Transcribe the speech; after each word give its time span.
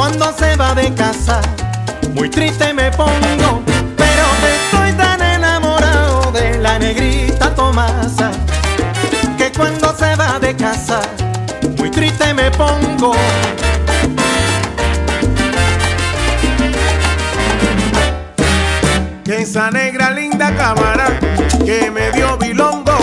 cuando 0.00 0.32
se 0.32 0.56
va 0.56 0.74
de 0.74 0.94
casa 0.94 1.42
muy 2.14 2.30
triste 2.30 2.72
me 2.72 2.90
pongo. 2.90 3.62
Pero 3.98 4.24
estoy 4.56 4.92
tan 4.92 5.20
enamorado 5.20 6.32
de 6.32 6.56
la 6.56 6.78
negrita 6.78 7.54
Tomasa 7.54 8.30
que 9.36 9.52
cuando 9.52 9.94
se 9.94 10.16
va 10.16 10.38
de 10.38 10.56
casa 10.56 11.02
muy 11.76 11.90
triste 11.90 12.32
me 12.32 12.50
pongo. 12.52 13.12
Que 19.22 19.42
esa 19.42 19.70
negra 19.70 20.12
linda 20.12 20.56
cámara 20.56 21.20
que 21.66 21.90
me 21.90 22.10
dio 22.12 22.38
bilongo. 22.38 22.96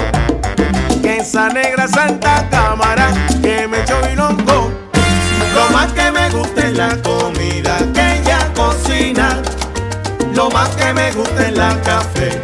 Que 1.03 1.17
esa 1.17 1.49
negra 1.49 1.87
santa 1.87 2.47
cámara 2.49 3.13
que 3.43 3.67
me 3.67 3.81
echó 3.83 4.01
bilongo. 4.01 4.66
Más 10.57 10.75
que 10.75 10.91
me 10.91 11.11
gusta 11.11 11.47
es 11.49 11.55
la 11.55 11.79
café 11.83 12.36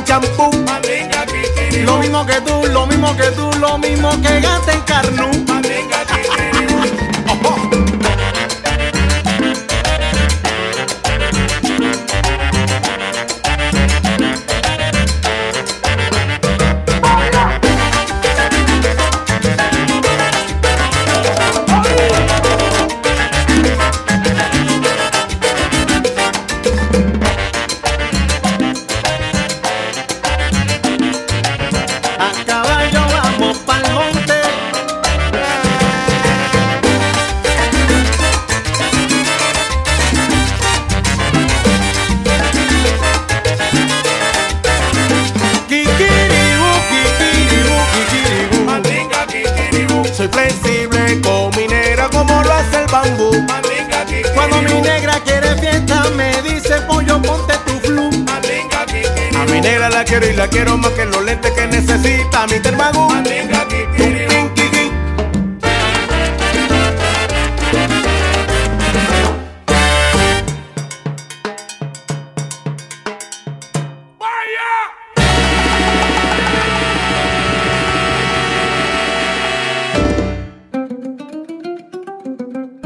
en 0.00 0.04
champú? 0.04 0.50
Lo 1.84 1.98
mismo 1.98 2.26
que 2.26 2.40
tú, 2.40 2.66
lo 2.72 2.86
mismo 2.86 3.16
que 3.16 3.30
tú, 3.32 3.50
lo 3.58 3.78
mismo 3.78 4.10
que 4.22 4.40
gasta 4.40 4.72
en 4.72 4.80
carnú. 4.82 5.49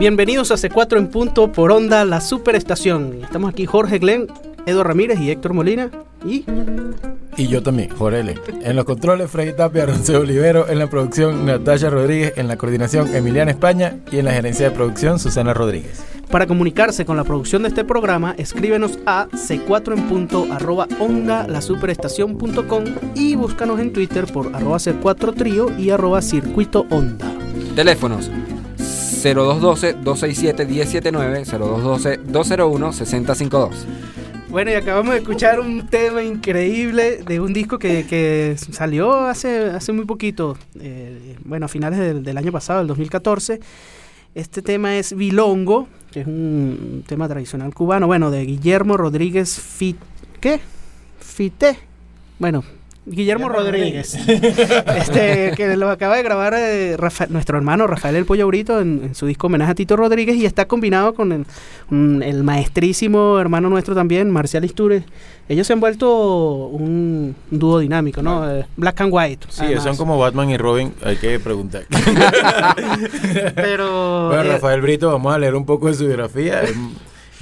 Bienvenidos 0.04 0.50
a 0.50 0.56
C4 0.56 0.98
en 0.98 1.08
punto 1.08 1.50
por 1.50 1.72
Onda, 1.72 2.04
la 2.04 2.20
superestación. 2.20 3.20
Estamos 3.22 3.50
aquí 3.50 3.64
Jorge 3.64 3.98
Glenn, 3.98 4.26
Edo 4.66 4.84
Ramírez 4.84 5.18
y 5.18 5.30
Héctor 5.30 5.54
Molina. 5.54 5.90
Y 6.26 6.44
Y 7.38 7.48
yo 7.48 7.62
también, 7.62 7.88
Jorele. 7.88 8.34
En 8.62 8.76
los 8.76 8.84
controles, 8.84 9.30
Freddy 9.30 9.54
Tapia, 9.54 9.86
Ronceo 9.86 10.20
Olivero. 10.20 10.68
En 10.68 10.78
la 10.78 10.90
producción, 10.90 11.46
Natalia 11.46 11.88
Rodríguez. 11.88 12.34
En 12.36 12.48
la 12.48 12.58
coordinación, 12.58 13.16
Emiliana 13.16 13.52
España. 13.52 13.96
Y 14.12 14.18
en 14.18 14.26
la 14.26 14.34
gerencia 14.34 14.68
de 14.68 14.76
producción, 14.76 15.18
Susana 15.18 15.54
Rodríguez. 15.54 16.04
para 16.30 16.46
comunicarse 16.46 17.06
con 17.06 17.16
la 17.16 17.24
producción 17.24 17.62
de 17.62 17.68
este 17.68 17.82
programa, 17.82 18.34
escríbenos 18.36 18.98
a 19.06 19.28
c4 19.28 19.96
en 19.96 20.06
punto 20.06 20.46
arroba 20.50 20.86
onda 21.00 21.48
la 21.48 21.62
superestación.com 21.62 22.84
y 23.14 23.36
búscanos 23.36 23.80
en 23.80 23.94
Twitter 23.94 24.26
por 24.30 24.54
arroba 24.54 24.76
c4 24.76 25.34
trío 25.34 25.70
y 25.78 25.88
arroba 25.88 26.20
circuito 26.20 26.84
onda. 26.90 27.32
Teléfonos 27.74 28.30
0212-267-1079, 29.24 31.46
0212-201-6052. 32.26 33.70
Bueno, 34.50 34.70
y 34.70 34.74
acabamos 34.74 35.14
de 35.14 35.20
escuchar 35.20 35.58
un 35.58 35.88
tema 35.88 36.22
increíble 36.22 37.22
de 37.26 37.40
un 37.40 37.52
disco 37.52 37.78
que, 37.78 38.06
que 38.06 38.54
salió 38.56 39.26
hace, 39.26 39.70
hace 39.70 39.92
muy 39.92 40.04
poquito. 40.04 40.56
Eh, 40.78 41.36
bueno, 41.44 41.66
a 41.66 41.68
finales 41.68 42.22
del, 42.22 42.38
año 42.38 42.52
pasado, 42.52 42.78
del 42.78 42.86
2014. 42.86 43.58
Este 44.36 44.62
tema 44.62 44.96
es 44.96 45.16
Bilongo, 45.16 45.88
que 46.12 46.20
es 46.20 46.28
un 46.28 47.02
tema 47.06 47.28
tradicional 47.28 47.74
cubano, 47.74 48.06
bueno, 48.06 48.30
de 48.30 48.44
Guillermo 48.44 48.96
Rodríguez 48.96 49.58
Fit... 49.58 49.96
¿Qué? 50.40 50.60
Fité. 51.18 51.76
Bueno, 52.38 52.62
Guillermo 53.06 53.48
Rodríguez. 53.48 54.14
este, 54.14 55.52
que 55.56 55.76
lo 55.76 55.90
acaba 55.90 56.16
de 56.16 56.22
grabar 56.22 56.54
eh, 56.56 56.96
Rafa- 56.96 57.26
nuestro 57.28 57.56
hermano 57.58 57.86
Rafael 57.86 58.16
El 58.16 58.24
Pollo 58.24 58.46
Brito 58.46 58.80
en, 58.80 59.00
en 59.04 59.14
su 59.14 59.26
disco 59.26 59.46
homenaje 59.48 59.72
a 59.72 59.74
Tito 59.74 59.96
Rodríguez 59.96 60.36
y 60.36 60.46
está 60.46 60.66
combinado 60.66 61.14
con 61.14 61.32
el, 61.32 61.46
un- 61.90 62.22
el 62.22 62.42
maestrísimo 62.44 63.38
hermano 63.38 63.68
nuestro 63.68 63.94
también, 63.94 64.30
Marcial 64.30 64.64
Isture. 64.64 65.04
Ellos 65.46 65.66
se 65.66 65.74
han 65.74 65.80
vuelto 65.80 66.68
un 66.68 67.36
dúo 67.50 67.78
dinámico, 67.78 68.22
¿no? 68.22 68.50
Eh, 68.50 68.64
Black 68.78 69.02
and 69.02 69.12
White. 69.12 69.46
Sí, 69.50 69.64
además. 69.64 69.84
son 69.84 69.96
como 69.98 70.18
Batman 70.18 70.48
y 70.48 70.56
Robin, 70.56 70.94
hay 71.04 71.16
que 71.16 71.38
preguntar. 71.38 71.84
Pero... 73.54 74.28
Bueno, 74.28 74.42
eh, 74.42 74.52
Rafael 74.54 74.80
Brito, 74.80 75.10
vamos 75.12 75.34
a 75.34 75.38
leer 75.38 75.54
un 75.54 75.66
poco 75.66 75.88
de 75.88 75.94
su 75.94 76.06
biografía. 76.06 76.62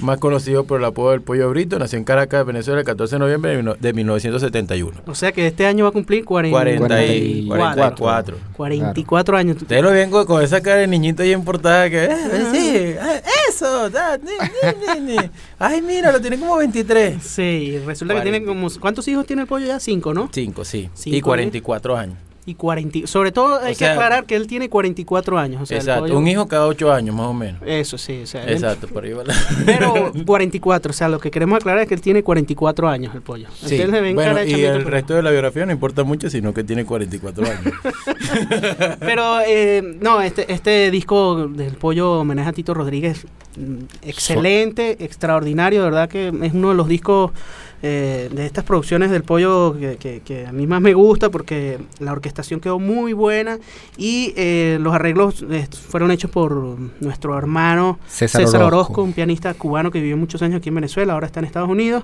Más 0.03 0.19
conocido 0.19 0.65
por 0.65 0.79
el 0.79 0.85
apodo 0.85 1.11
del 1.11 1.21
Pollo 1.21 1.49
Brito. 1.49 1.79
Nació 1.79 1.97
en 1.97 2.03
Caracas, 2.03 2.45
Venezuela, 2.45 2.81
el 2.81 2.85
14 2.85 3.15
de 3.15 3.19
noviembre 3.19 3.51
de 3.55 3.63
mil- 3.63 3.75
de 3.79 3.93
1971. 3.93 5.01
o 5.05 5.15
sea 5.15 5.31
que 5.31 5.47
este 5.47 5.65
año 5.65 5.85
va 5.85 5.89
a 5.89 5.93
cumplir 5.93 6.25
40, 6.25 6.55
40 6.57 7.05
y 7.05 7.47
44. 7.47 7.95
44. 7.97 8.37
44 8.57 9.37
años. 9.37 9.57
Ustedes 9.61 9.81
lo 9.81 9.91
ven 9.91 10.09
con, 10.11 10.25
con 10.25 10.43
esa 10.43 10.61
cara 10.61 10.77
de 10.81 10.87
niñito 10.87 11.23
ahí 11.23 11.31
en 11.31 11.43
portada 11.45 11.89
que... 11.89 12.03
"Eh, 12.05 12.17
sí, 12.51 12.67
eh, 12.75 13.21
eso, 13.49 13.89
da, 13.89 14.17
ni, 14.17 14.31
ni, 14.31 15.01
ni, 15.05 15.15
ni". 15.15 15.29
Ay, 15.57 15.81
mira, 15.81 16.11
lo 16.11 16.19
tiene 16.19 16.37
como 16.37 16.57
23. 16.57 17.23
Sí, 17.23 17.79
resulta 17.85 18.13
que 18.13 18.19
40. 18.19 18.23
tiene 18.23 18.45
como... 18.45 18.67
¿Cuántos 18.79 19.07
hijos 19.07 19.25
tiene 19.25 19.43
el 19.43 19.47
pollo 19.47 19.65
ya? 19.65 19.79
Cinco, 19.79 20.13
¿no? 20.13 20.29
5, 20.33 20.65
sí. 20.65 20.89
Cinco, 20.93 21.15
y 21.17 21.21
44 21.21 21.95
años. 21.97 22.17
Y 22.45 22.55
40... 22.55 23.07
Sobre 23.07 23.31
todo 23.31 23.59
hay 23.61 23.73
O 23.73 23.77
que 23.77 23.85
aclarar 23.87 24.25
que 24.25 24.35
él 24.35 24.47
tiene 24.47 24.67
44 24.67 25.39
años. 25.39 25.61
O 25.61 25.65
sea, 25.65 25.77
Exacto, 25.77 26.17
un 26.17 26.27
hijo 26.27 26.45
cada 26.47 26.67
8 26.67 26.91
años 26.91 27.15
más 27.15 27.27
o 27.27 27.33
menos. 27.33 27.61
Eso 27.65 27.97
sí, 27.97 28.21
o 28.23 28.27
sea... 28.27 28.43
él- 28.43 28.53
Exacto, 28.55 28.87
por 28.89 29.05
ahí 29.05 29.13
va 29.13 29.23
la- 29.23 29.33
Pero 29.65 30.11
44, 30.25 30.89
o 30.89 30.93
sea, 30.93 31.07
lo 31.07 31.19
que 31.19 31.31
queremos 31.31 31.55
aclarar 31.57 31.83
es 31.83 31.87
que 31.87 31.93
él 31.95 32.01
tiene 32.01 32.21
44 32.21 32.89
años, 32.89 33.15
el 33.15 33.21
pollo. 33.21 33.47
Sí, 33.63 33.77
le 33.77 34.01
ven 34.01 34.13
bueno, 34.15 34.33
cara 34.33 34.45
y 34.45 34.53
el 34.65 34.77
pero- 34.79 34.89
resto 34.89 35.13
de 35.13 35.23
la 35.23 35.31
biografía 35.31 35.65
no 35.65 35.71
importa 35.71 36.03
mucho, 36.03 36.29
sino 36.29 36.53
que 36.53 36.65
tiene 36.65 36.83
44 36.83 37.45
años. 37.45 37.73
Pero 38.99 39.39
eh, 39.47 39.97
no, 40.01 40.21
este, 40.21 40.51
este 40.51 40.91
disco 40.91 41.47
del 41.47 41.75
pollo 41.75 42.19
homenaje 42.19 42.49
a 42.49 42.53
Tito 42.53 42.73
Rodríguez, 42.73 43.25
mm, 43.57 43.83
excelente, 44.01 45.03
extraordinario, 45.03 45.79
de 45.83 45.89
verdad 45.89 46.09
que 46.09 46.27
es 46.41 46.53
uno 46.53 46.69
de 46.69 46.75
los 46.75 46.87
discos 46.87 47.31
eh, 47.85 48.29
de 48.33 48.45
estas 48.45 48.63
producciones 48.63 49.11
del 49.11 49.23
pollo 49.23 49.75
que, 49.77 49.97
que- 49.97 50.21
que 50.21 50.47
a 50.47 50.51
mí 50.53 50.65
más 50.65 50.79
me 50.81 50.93
gusta 50.93 51.29
porque 51.29 51.79
la 51.99 52.13
orquestación 52.13 52.59
quedó 52.61 52.79
muy 52.79 53.11
buena 53.13 53.59
y 53.97 54.33
eh, 54.37 54.77
los 54.81 54.93
arreglos 54.95 55.45
eh, 55.51 55.67
fueron 55.89 56.09
hechos 56.11 56.31
por 56.31 56.77
nuestro 57.01 57.37
hermano 57.37 57.99
César, 58.07 58.41
César 58.41 58.61
Orozco. 58.61 58.75
Orozco, 58.93 59.03
un 59.03 59.11
pianista 59.13 59.53
cubano 59.53 59.91
que 59.91 59.99
vivió 59.99 60.15
muchos 60.17 60.41
años 60.41 60.57
aquí 60.59 60.69
en 60.69 60.75
Venezuela, 60.75 61.13
ahora 61.13 61.27
está 61.27 61.39
en 61.41 61.45
Estados 61.45 61.69
Unidos. 61.69 62.03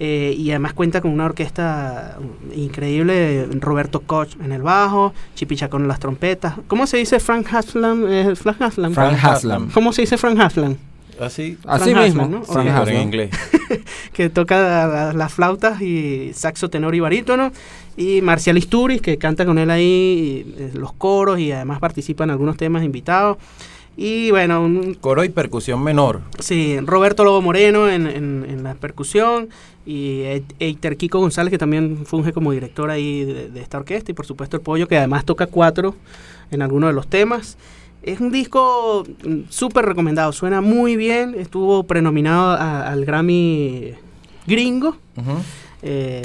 eh, 0.00 0.32
y 0.38 0.50
además 0.50 0.74
cuenta 0.74 1.00
con 1.00 1.10
una 1.10 1.24
orquesta 1.24 2.16
increíble, 2.54 3.48
Roberto 3.58 4.00
Koch 4.02 4.36
en 4.40 4.52
el 4.52 4.62
bajo, 4.62 5.12
Chipichacón 5.34 5.82
en 5.82 5.88
las 5.88 5.98
trompetas. 5.98 6.54
¿Cómo 6.68 6.86
se 6.86 6.98
dice 6.98 7.18
Frank 7.18 7.52
Haslam? 7.52 8.04
Eh, 8.08 8.36
Frank 8.36 8.62
Haslam. 8.62 8.92
Frank 8.94 9.18
Haslam. 9.20 9.70
¿Cómo 9.72 9.92
se 9.92 10.02
dice 10.02 10.16
Frank 10.16 10.38
Haslam? 10.38 10.76
Así, 11.20 11.58
Así 11.66 11.90
Frank 11.92 12.04
mismo, 12.04 12.22
Haslam, 12.22 12.40
¿no? 12.40 12.44
Frank 12.44 12.88
en 12.88 13.00
inglés. 13.02 13.30
que 14.12 14.30
toca 14.30 14.86
la- 14.86 15.12
las 15.12 15.32
flautas 15.32 15.80
y 15.82 16.32
saxo 16.34 16.70
tenor 16.70 16.94
y 16.94 17.00
barítono. 17.00 17.52
Y 17.96 18.20
Marcial 18.22 18.56
Isturiz, 18.58 19.00
que 19.02 19.18
canta 19.18 19.44
con 19.44 19.58
él 19.58 19.70
ahí 19.70 20.54
eh, 20.58 20.70
los 20.74 20.92
coros 20.92 21.38
y 21.40 21.50
además 21.52 21.80
participa 21.80 22.24
en 22.24 22.30
algunos 22.30 22.56
temas 22.56 22.84
invitados. 22.84 23.38
Y 23.96 24.30
bueno, 24.30 24.62
un, 24.62 24.94
Coro 24.94 25.24
y 25.24 25.28
percusión 25.28 25.82
menor. 25.82 26.20
Sí, 26.38 26.78
Roberto 26.80 27.24
Lobo 27.24 27.42
Moreno 27.42 27.88
en, 27.90 28.06
en- 28.06 28.46
en 28.48 28.62
la 28.62 28.74
percusión 28.74 29.48
y 29.84 30.22
Eiter 30.60 30.96
Kiko 30.96 31.18
González 31.18 31.50
que 31.50 31.58
también 31.58 32.04
funge 32.06 32.32
como 32.32 32.52
director 32.52 32.90
ahí 32.90 33.24
de, 33.24 33.48
de 33.48 33.60
esta 33.60 33.78
orquesta 33.78 34.12
y 34.12 34.14
por 34.14 34.26
supuesto 34.26 34.56
el 34.56 34.62
Pollo 34.62 34.86
que 34.86 34.96
además 34.98 35.24
toca 35.24 35.46
cuatro 35.46 35.96
en 36.52 36.62
algunos 36.62 36.90
de 36.90 36.94
los 36.94 37.08
temas. 37.08 37.56
Es 38.12 38.20
un 38.20 38.30
disco 38.30 39.04
mm, 39.24 39.40
súper 39.50 39.84
recomendado, 39.84 40.32
suena 40.32 40.60
muy 40.60 40.96
bien, 40.96 41.34
estuvo 41.38 41.84
prenominado 41.84 42.50
a- 42.52 42.88
al 42.88 43.04
Grammy 43.04 43.94
gringo 44.46 44.96
eh, 45.82 46.22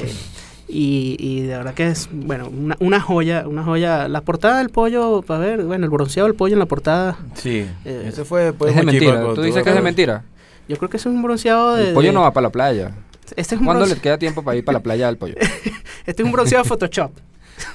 y, 0.68 1.16
y 1.20 1.42
de 1.42 1.58
verdad 1.58 1.74
que 1.74 1.88
es, 1.88 2.10
bueno, 2.12 2.48
una, 2.50 2.76
una 2.80 3.00
joya, 3.00 3.46
una 3.48 3.64
joya. 3.64 4.08
La 4.08 4.22
portada 4.22 4.58
del 4.60 4.70
pollo, 4.70 5.22
para 5.22 5.40
ver, 5.40 5.64
bueno, 5.64 5.86
el 5.86 5.92
bronceado 5.92 6.28
del 6.28 6.36
pollo 6.36 6.54
en 6.54 6.60
la 6.60 6.66
portada, 6.66 7.18
Sí, 7.36 7.66
Eh, 7.86 8.06
eso 8.08 8.26
fue 8.26 8.46
después 8.46 8.72
Es 8.72 8.78
de 8.78 8.84
mentira. 8.84 9.22
Tú 9.36 9.42
dices 9.42 9.62
que 9.64 9.70
es 9.70 9.76
de 9.76 9.82
mentira. 9.82 10.24
yo 10.68 10.78
creo 10.78 10.90
que 10.90 10.98
es 10.98 11.06
un 11.06 11.22
bronceado 11.22 11.76
de... 11.76 11.90
El 11.90 11.94
pollo 11.94 12.08
de- 12.08 12.14
no 12.14 12.22
va 12.22 12.32
para 12.32 12.44
la 12.48 12.52
playa. 12.52 12.92
Este 13.36 13.56
es 13.56 13.60
un 13.62 13.66
¿Cuándo 13.66 13.86
bronce- 13.86 13.96
le 13.96 14.02
queda 14.02 14.18
tiempo 14.18 14.44
para 14.44 14.58
ir 14.58 14.64
para 14.66 14.78
la 14.80 14.84
playa 14.84 15.08
al 15.08 15.18
pollo? 15.18 15.36
Este 16.06 16.22
es 16.22 16.26
un 16.26 16.32
bronceado 16.32 16.64
de 16.64 16.68
Photoshop. 16.70 17.12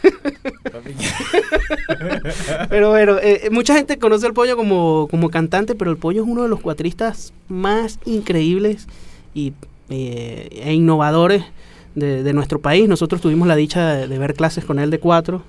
pero 2.68 2.90
bueno, 2.90 3.18
eh, 3.18 3.42
eh, 3.44 3.50
mucha 3.50 3.74
gente 3.74 3.98
conoce 3.98 4.26
al 4.26 4.34
pollo 4.34 4.56
como, 4.56 5.08
como 5.10 5.30
cantante, 5.30 5.74
pero 5.74 5.90
el 5.90 5.96
pollo 5.96 6.22
es 6.22 6.28
uno 6.28 6.42
de 6.42 6.48
los 6.48 6.60
cuatristas 6.60 7.32
más 7.48 7.98
increíbles 8.04 8.86
y, 9.34 9.52
eh, 9.90 10.48
e 10.64 10.72
innovadores 10.74 11.44
de, 11.94 12.22
de 12.22 12.32
nuestro 12.32 12.60
país. 12.60 12.88
Nosotros 12.88 13.20
tuvimos 13.20 13.48
la 13.48 13.56
dicha 13.56 13.94
de, 13.94 14.08
de 14.08 14.18
ver 14.18 14.34
clases 14.34 14.64
con 14.64 14.78
él 14.78 14.90
de 14.90 14.98
cuatro. 14.98 15.42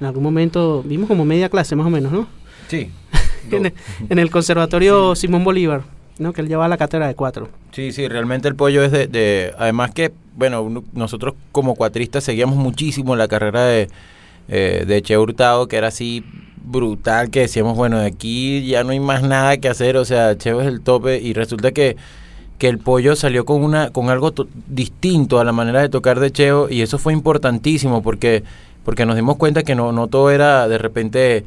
En 0.00 0.06
algún 0.06 0.22
momento 0.22 0.82
vimos 0.84 1.08
como 1.08 1.24
media 1.24 1.48
clase 1.48 1.74
más 1.76 1.86
o 1.86 1.90
menos, 1.90 2.12
¿no? 2.12 2.26
Sí. 2.68 2.90
En 3.50 3.64
el, 3.64 3.72
en 4.10 4.18
el 4.18 4.30
Conservatorio 4.30 5.14
Simón 5.14 5.42
Bolívar, 5.42 5.80
¿no? 6.18 6.34
Que 6.34 6.42
él 6.42 6.48
llevaba 6.48 6.68
la 6.68 6.76
cátedra 6.76 7.08
de 7.08 7.14
cuatro. 7.14 7.48
Sí, 7.72 7.92
sí, 7.92 8.06
realmente 8.06 8.46
el 8.46 8.54
pollo 8.54 8.82
es 8.82 8.92
de, 8.92 9.06
de- 9.06 9.54
además 9.56 9.92
que, 9.92 10.12
bueno, 10.38 10.84
nosotros 10.92 11.34
como 11.50 11.74
cuatristas 11.74 12.22
seguíamos 12.24 12.56
muchísimo 12.56 13.16
la 13.16 13.26
carrera 13.26 13.64
de, 13.66 13.88
eh, 14.48 14.84
de 14.86 15.02
Che 15.02 15.18
Hurtado, 15.18 15.66
que 15.66 15.76
era 15.76 15.88
así 15.88 16.24
brutal, 16.64 17.30
que 17.30 17.40
decíamos, 17.40 17.76
bueno, 17.76 17.98
de 17.98 18.06
aquí 18.06 18.64
ya 18.66 18.84
no 18.84 18.90
hay 18.90 19.00
más 19.00 19.22
nada 19.22 19.56
que 19.56 19.68
hacer, 19.68 19.96
o 19.96 20.04
sea, 20.04 20.38
Che 20.38 20.50
es 20.50 20.66
el 20.66 20.80
tope, 20.80 21.18
y 21.20 21.32
resulta 21.32 21.72
que, 21.72 21.96
que 22.58 22.68
el 22.68 22.78
pollo 22.78 23.16
salió 23.16 23.44
con 23.44 23.64
una, 23.64 23.90
con 23.90 24.10
algo 24.10 24.30
to- 24.32 24.46
distinto 24.68 25.40
a 25.40 25.44
la 25.44 25.52
manera 25.52 25.80
de 25.80 25.88
tocar 25.88 26.20
de 26.20 26.30
Cheo, 26.30 26.68
y 26.70 26.82
eso 26.82 26.98
fue 26.98 27.12
importantísimo, 27.12 28.02
porque, 28.02 28.44
porque 28.84 29.06
nos 29.06 29.16
dimos 29.16 29.36
cuenta 29.38 29.64
que 29.64 29.74
no, 29.74 29.90
no 29.92 30.06
todo 30.06 30.30
era 30.30 30.68
de 30.68 30.78
repente 30.78 31.44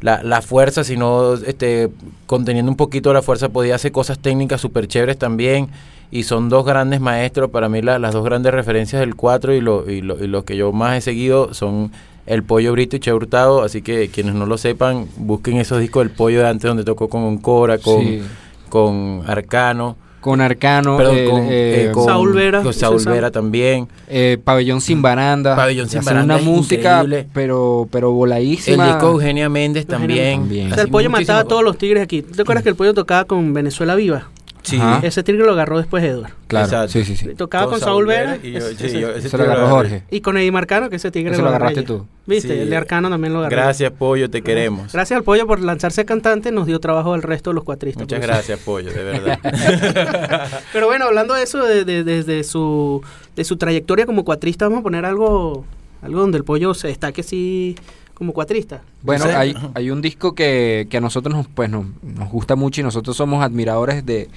la, 0.00 0.22
la 0.22 0.42
fuerza, 0.42 0.84
sino 0.84 1.34
este, 1.34 1.88
conteniendo 2.26 2.70
un 2.70 2.76
poquito 2.76 3.12
la 3.12 3.22
fuerza, 3.22 3.48
podía 3.48 3.74
hacer 3.74 3.90
cosas 3.90 4.18
técnicas 4.20 4.60
súper 4.60 4.86
chéveres 4.86 5.18
también. 5.18 5.68
Y 6.10 6.22
son 6.22 6.48
dos 6.48 6.64
grandes 6.64 7.00
maestros, 7.00 7.50
para 7.50 7.68
mí 7.68 7.82
la- 7.82 7.98
las 7.98 8.14
dos 8.14 8.24
grandes 8.24 8.52
referencias 8.52 9.00
del 9.00 9.14
4 9.14 9.54
y, 9.54 9.60
lo, 9.60 9.90
y, 9.90 10.00
lo, 10.00 10.22
y 10.22 10.26
los 10.26 10.44
que 10.44 10.56
yo 10.56 10.72
más 10.72 10.96
he 10.96 11.00
seguido 11.02 11.52
son 11.52 11.92
El 12.26 12.42
Pollo 12.44 12.72
Brito 12.72 12.96
y 12.96 13.00
Che 13.00 13.12
Hurtado. 13.12 13.62
Así 13.62 13.82
que 13.82 14.08
quienes 14.08 14.34
no 14.34 14.46
lo 14.46 14.56
sepan, 14.58 15.06
busquen 15.16 15.58
esos 15.58 15.80
discos 15.80 16.04
del 16.04 16.10
Pollo 16.10 16.40
de 16.40 16.48
antes 16.48 16.66
donde 16.68 16.84
tocó 16.84 17.08
con 17.08 17.36
Cora, 17.38 17.78
con, 17.78 18.00
Sí. 18.02 18.22
con 18.70 19.22
Arcano. 19.26 19.96
Con 20.20 20.40
Arcano, 20.40 20.96
perdón, 20.96 21.16
eh, 21.16 21.28
con, 21.30 21.42
eh, 21.42 21.48
eh, 21.50 21.90
con- 21.92 22.04
Saúl 22.04 22.32
Vera, 22.32 22.62
con 22.62 22.72
Saúl. 22.74 23.00
Vera 23.04 23.30
también. 23.30 23.86
eh, 24.08 24.36
Pabellón 24.42 24.80
sin 24.80 25.00
baranda. 25.00 25.54
Pabellón 25.54 25.88
sin 25.88 26.02
baranda 26.04 26.34
una 26.34 26.42
es 26.42 26.44
música, 26.44 27.02
increíble. 27.02 27.28
pero, 27.32 27.86
pero 27.92 28.08
El 28.08 28.14
voladísima. 28.14 28.86
disco 28.88 29.06
de 29.06 29.12
Eugenia 29.12 29.48
Méndez 29.48 29.84
Eugenia 29.88 30.06
también. 30.16 30.40
También. 30.40 30.72
O 30.72 30.74
sea, 30.74 30.82
el 30.84 30.90
pollo 30.90 31.08
mataba 31.08 31.40
a 31.40 31.44
todos 31.44 31.62
los 31.62 31.78
tigres 31.78 32.02
aquí. 32.02 32.22
¿Tú 32.22 32.32
te 32.34 32.42
acuerdas 32.42 32.64
que 32.64 32.70
el 32.70 32.74
pollo 32.76 32.94
tocaba 32.94 33.26
con 33.26 33.54
Venezuela 33.54 33.94
Viva? 33.94 34.28
Sí, 34.68 34.76
Ajá. 34.76 35.00
Ese 35.06 35.22
tigre 35.22 35.44
lo 35.44 35.52
agarró 35.52 35.78
después 35.78 36.04
Edward. 36.04 36.32
Claro, 36.46 36.66
Exacto. 36.66 36.88
sí, 36.92 37.04
sí, 37.04 37.16
sí. 37.16 37.34
Tocaba 37.34 37.70
con, 37.70 37.80
Saúl 37.80 38.06
Vera. 38.06 38.38
y 38.42 38.52
yo- 38.52 38.58
ese- 38.58 38.74
sí, 38.76 38.86
ese- 38.86 39.00
yo- 39.00 39.10
ese 39.14 39.28
Se 39.28 39.36
lo 39.38 39.44
agarró. 39.44 39.68
Jorge. 39.68 40.02
y 40.10 40.20
con 40.20 40.36
Eddie 40.36 40.52
Marcano, 40.52 40.90
que 40.90 40.96
ese 40.96 41.10
tigre 41.10 41.32
Ese 41.32 41.40
lo 41.42 41.48
agarré 41.48 41.66
agarraste 41.68 41.86
tú. 41.86 42.06
¿Viste? 42.26 42.54
Sí. 42.54 42.60
El 42.60 42.68
de 42.70 42.76
Arcano 42.76 43.08
también 43.08 43.32
lo 43.32 43.38
agarró. 43.38 43.56
Gracias, 43.56 43.90
Pollo, 43.92 44.28
te 44.28 44.42
queremos. 44.42 44.92
Gracias 44.92 45.16
al 45.16 45.24
pollo 45.24 45.46
por 45.46 45.60
lanzarse 45.60 46.04
cantante, 46.04 46.52
nos 46.52 46.66
dio 46.66 46.78
trabajo 46.80 47.14
al 47.14 47.22
resto 47.22 47.50
de 47.50 47.54
los 47.54 47.64
cuatristas. 47.64 48.02
Muchas 48.02 48.18
por 48.18 48.24
eso. 48.28 48.32
gracias, 48.34 48.60
Pollo, 48.60 48.92
de 48.92 49.02
verdad. 49.04 49.38
Pero 50.72 50.86
bueno, 50.86 51.06
hablando 51.06 51.34
de 51.34 51.42
eso, 51.42 51.64
de, 51.64 51.84
de- 51.84 52.04
de- 52.04 52.24
de 52.24 52.44
su, 52.44 53.02
de 53.36 53.44
su 53.44 53.56
trayectoria 53.56 54.06
como 54.06 54.24
cuatrista, 54.24 54.66
vamos 54.66 54.80
a 54.80 54.82
poner 54.82 55.04
algo, 55.04 55.64
algo 56.02 56.20
donde 56.20 56.38
el 56.38 56.44
pollo 56.44 56.74
se 56.74 56.88
destaque 56.88 57.22
así 57.22 57.76
como 58.18 58.32
cuatrista. 58.32 58.82
Bueno, 59.02 59.24
Sí. 59.24 59.30
hay, 59.30 59.54
hay 59.74 59.90
un 59.90 60.02
disco 60.02 60.34
que, 60.34 60.86
que 60.90 60.96
a 60.96 61.00
nosotros 61.00 61.34
nos, 61.34 61.46
pues, 61.48 61.70
nos, 61.70 61.86
nos 62.02 62.28
gusta 62.30 62.56
mucho 62.56 62.80
y 62.80 62.84
nosotros 62.84 63.16
somos 63.16 63.42
admiradores 63.44 64.04
de, 64.04 64.28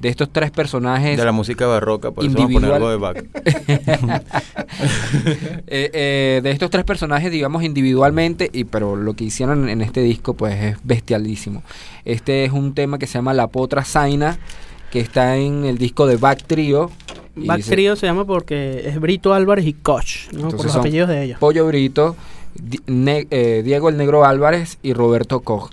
de 0.00 0.08
estos 0.08 0.28
tres 0.32 0.50
personajes. 0.50 1.16
de 1.16 1.24
la 1.24 1.32
música 1.32 1.66
barroca, 1.66 2.10
por 2.10 2.24
eso 2.24 2.34
vamos 2.34 2.50
a 2.50 2.52
poner 2.52 2.70
Individual. 2.70 2.74
algo 2.74 2.90
de 2.90 2.96
Bach. 2.96 4.22
Eh, 5.70 5.90
eh, 5.92 6.40
de 6.42 6.50
estos 6.50 6.70
tres 6.70 6.84
personajes, 6.84 7.30
digamos, 7.30 7.62
individualmente, 7.62 8.48
y 8.52 8.64
pero 8.64 8.96
lo 8.96 9.14
que 9.14 9.24
hicieron 9.24 9.68
en 9.68 9.80
este 9.82 10.00
disco, 10.02 10.34
pues 10.34 10.54
es 10.62 10.76
bestialísimo. 10.84 11.62
Este 12.04 12.44
es 12.44 12.52
un 12.52 12.74
tema 12.74 12.98
que 12.98 13.06
se 13.06 13.14
llama 13.14 13.34
La 13.34 13.48
Potra 13.48 13.84
Zaina, 13.84 14.38
que 14.90 15.00
está 15.00 15.36
en 15.36 15.64
el 15.64 15.78
disco 15.78 16.06
de 16.06 16.16
Back 16.16 16.44
Trio. 16.46 16.90
Back 17.36 17.62
Trio 17.64 17.96
se 17.96 18.06
llama 18.06 18.24
porque 18.24 18.82
es 18.88 18.98
Brito 19.00 19.34
Álvarez 19.34 19.66
y 19.66 19.72
Koch, 19.74 20.30
¿no? 20.32 20.48
por 20.48 20.64
los 20.64 20.74
apellidos 20.76 21.08
de 21.08 21.24
ellos. 21.24 21.38
Pollo 21.38 21.66
Brito, 21.66 22.16
Diego 22.86 23.88
el 23.88 23.96
Negro 23.96 24.24
Álvarez 24.24 24.78
y 24.82 24.92
Roberto 24.92 25.40
Koch 25.40 25.70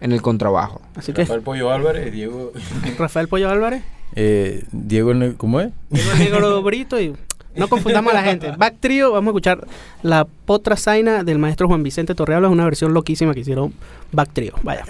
en 0.00 0.12
el 0.12 0.22
contrabajo. 0.22 0.80
Así 0.94 1.12
que 1.12 1.22
Rafael 1.22 1.42
Pollo 1.42 1.70
Álvarez, 1.70 2.12
Diego. 2.12 2.52
Rafael 2.98 3.28
Pollo 3.28 3.50
Álvarez, 3.50 3.82
eh, 4.14 4.64
Diego, 4.72 5.12
el 5.12 5.36
¿cómo 5.36 5.60
es? 5.60 5.70
Diego 5.90 6.12
el 6.12 6.18
Negro 6.18 6.62
Brito 6.62 7.00
y 7.00 7.14
no 7.56 7.68
confundamos 7.68 8.12
a 8.12 8.16
la 8.16 8.22
gente. 8.22 8.52
Back 8.56 8.76
Trio, 8.80 9.12
vamos 9.12 9.28
a 9.28 9.30
escuchar 9.30 9.66
la 10.02 10.24
potra 10.24 10.76
zaina 10.76 11.24
del 11.24 11.38
maestro 11.38 11.66
Juan 11.66 11.82
Vicente 11.82 12.14
Torrealba, 12.14 12.48
es 12.48 12.52
una 12.52 12.64
versión 12.64 12.94
loquísima 12.94 13.34
que 13.34 13.40
hicieron 13.40 13.74
Back 14.12 14.30
Trio. 14.32 14.54
Vaya. 14.62 14.84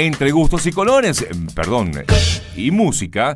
Entre 0.00 0.30
gustos 0.30 0.64
y 0.64 0.70
colores, 0.70 1.22
eh, 1.22 1.30
perdón, 1.56 1.90
eh, 1.96 2.06
y 2.54 2.70
música, 2.70 3.34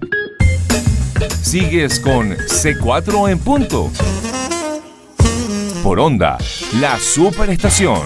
sigues 1.43 1.99
con 1.99 2.37
C4 2.37 3.33
en 3.33 3.41
punto. 3.41 3.91
Por 5.83 5.99
onda, 5.99 6.39
la 6.81 7.01
superestación. 7.01 8.03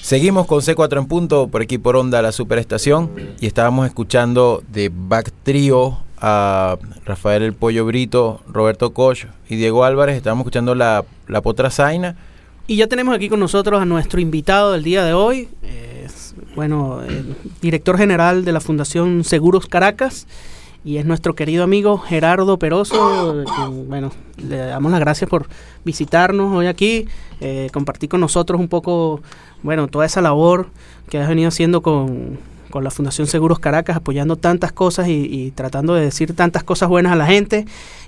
Seguimos 0.00 0.46
con 0.46 0.62
C4 0.62 1.00
en 1.00 1.06
punto, 1.08 1.48
por 1.48 1.60
aquí 1.60 1.76
por 1.76 1.94
Onda, 1.94 2.22
la 2.22 2.32
superestación. 2.32 3.10
Y 3.38 3.46
estábamos 3.46 3.86
escuchando 3.86 4.62
de 4.72 4.90
Back 4.90 5.30
Trio 5.42 5.98
a 6.16 6.78
Rafael 7.04 7.42
El 7.42 7.52
Pollo 7.52 7.84
Brito, 7.84 8.40
Roberto 8.48 8.94
Koch 8.94 9.26
y 9.50 9.56
Diego 9.56 9.84
Álvarez. 9.84 10.16
Estábamos 10.16 10.44
escuchando 10.44 10.74
la, 10.74 11.04
la 11.26 11.42
Potra 11.42 11.70
Zaina. 11.70 12.16
Y 12.66 12.76
ya 12.76 12.86
tenemos 12.86 13.14
aquí 13.14 13.28
con 13.28 13.40
nosotros 13.40 13.78
a 13.78 13.84
nuestro 13.84 14.20
invitado 14.20 14.72
del 14.72 14.84
día 14.84 15.04
de 15.04 15.12
hoy. 15.12 15.50
Es, 15.62 15.97
bueno, 16.58 17.02
el 17.02 17.36
director 17.62 17.96
general 17.96 18.44
de 18.44 18.50
la 18.50 18.58
Fundación 18.58 19.22
Seguros 19.22 19.66
Caracas. 19.66 20.26
y 20.84 20.96
es 20.96 21.06
nuestro 21.06 21.36
querido 21.36 21.62
amigo 21.62 21.98
Gerardo 21.98 22.58
Peroso. 22.58 23.44
bueno, 23.86 24.10
le 24.38 24.56
damos 24.56 24.90
las 24.90 24.98
gracias 24.98 25.30
por 25.30 25.46
visitarnos 25.84 26.52
hoy 26.52 26.66
aquí, 26.66 27.06
eh, 27.40 27.68
compartir 27.72 28.08
con 28.08 28.20
nosotros 28.20 28.60
un 28.60 28.66
poco, 28.66 29.20
bueno, 29.62 29.86
toda 29.86 30.04
esa 30.04 30.20
labor 30.20 30.66
que 31.08 31.18
has 31.18 31.28
venido 31.28 31.46
haciendo 31.46 31.80
con, 31.80 32.40
con 32.70 32.82
la 32.82 32.90
Fundación 32.90 33.28
Seguros 33.28 33.60
Caracas, 33.60 33.96
apoyando 33.96 34.34
tantas 34.34 34.72
cosas 34.72 35.06
y, 35.06 35.52
tratando 35.54 35.94
de 35.94 36.06
decir 36.06 36.34
tantas 36.34 36.64
cosas 36.64 36.88
buenas 36.88 37.12
a 37.12 37.16
la 37.16 37.26
gente. 37.26 37.66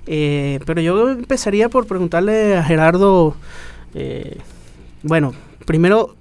Eh, 0.09 0.59
pero 0.67 0.81
yo 0.81 1.09
empezaría 1.11 1.69
por 1.69 1.87
preguntarle 1.87 2.57
a 2.57 2.65
Gerardo, 2.65 3.37
eh, 3.95 4.39
bueno, 5.05 5.35
primero 5.67 6.17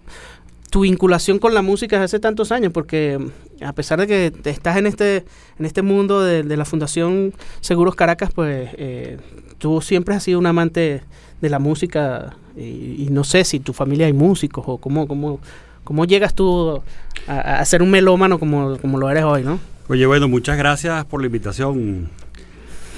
tu 0.69 0.81
vinculación 0.81 1.39
con 1.39 1.53
la 1.53 1.61
música 1.61 2.01
hace 2.03 2.19
tantos 2.19 2.51
años, 2.51 2.71
porque 2.71 3.19
a 3.61 3.73
pesar 3.73 3.99
de 3.99 4.07
que 4.07 4.49
estás 4.49 4.77
en 4.77 4.87
este, 4.87 5.25
en 5.57 5.65
este 5.65 5.81
mundo 5.81 6.21
de, 6.21 6.43
la 6.43 6.65
Fundación 6.65 7.33
Seguros 7.59 7.95
Caracas, 7.95 8.31
pues 8.33 8.69
eh, 8.73 9.17
tú 9.57 9.81
siempre 9.81 10.15
has 10.15 10.23
sido 10.23 10.39
un 10.39 10.45
amante 10.45 11.01
de 11.41 11.49
la 11.49 11.59
música 11.59 12.37
y, 12.55 13.07
no 13.09 13.23
sé 13.23 13.43
si 13.43 13.59
tu 13.59 13.73
familia 13.73 14.05
hay 14.05 14.13
músicos 14.13 14.63
o 14.67 14.77
cómo, 14.77 15.07
cómo, 15.07 15.39
cómo 15.83 16.05
llegas 16.05 16.33
tú 16.33 16.81
a, 17.27 17.63
ser 17.65 17.81
un 17.81 17.91
melómano 17.91 18.39
como, 18.39 18.77
como 18.77 18.97
lo 18.97 19.09
eres 19.09 19.23
hoy, 19.23 19.43
¿no? 19.43 19.59
Oye, 19.87 20.05
bueno, 20.05 20.27
muchas 20.27 20.57
gracias 20.57 21.03
por 21.05 21.21
la 21.21 21.27
invitación, 21.27 22.09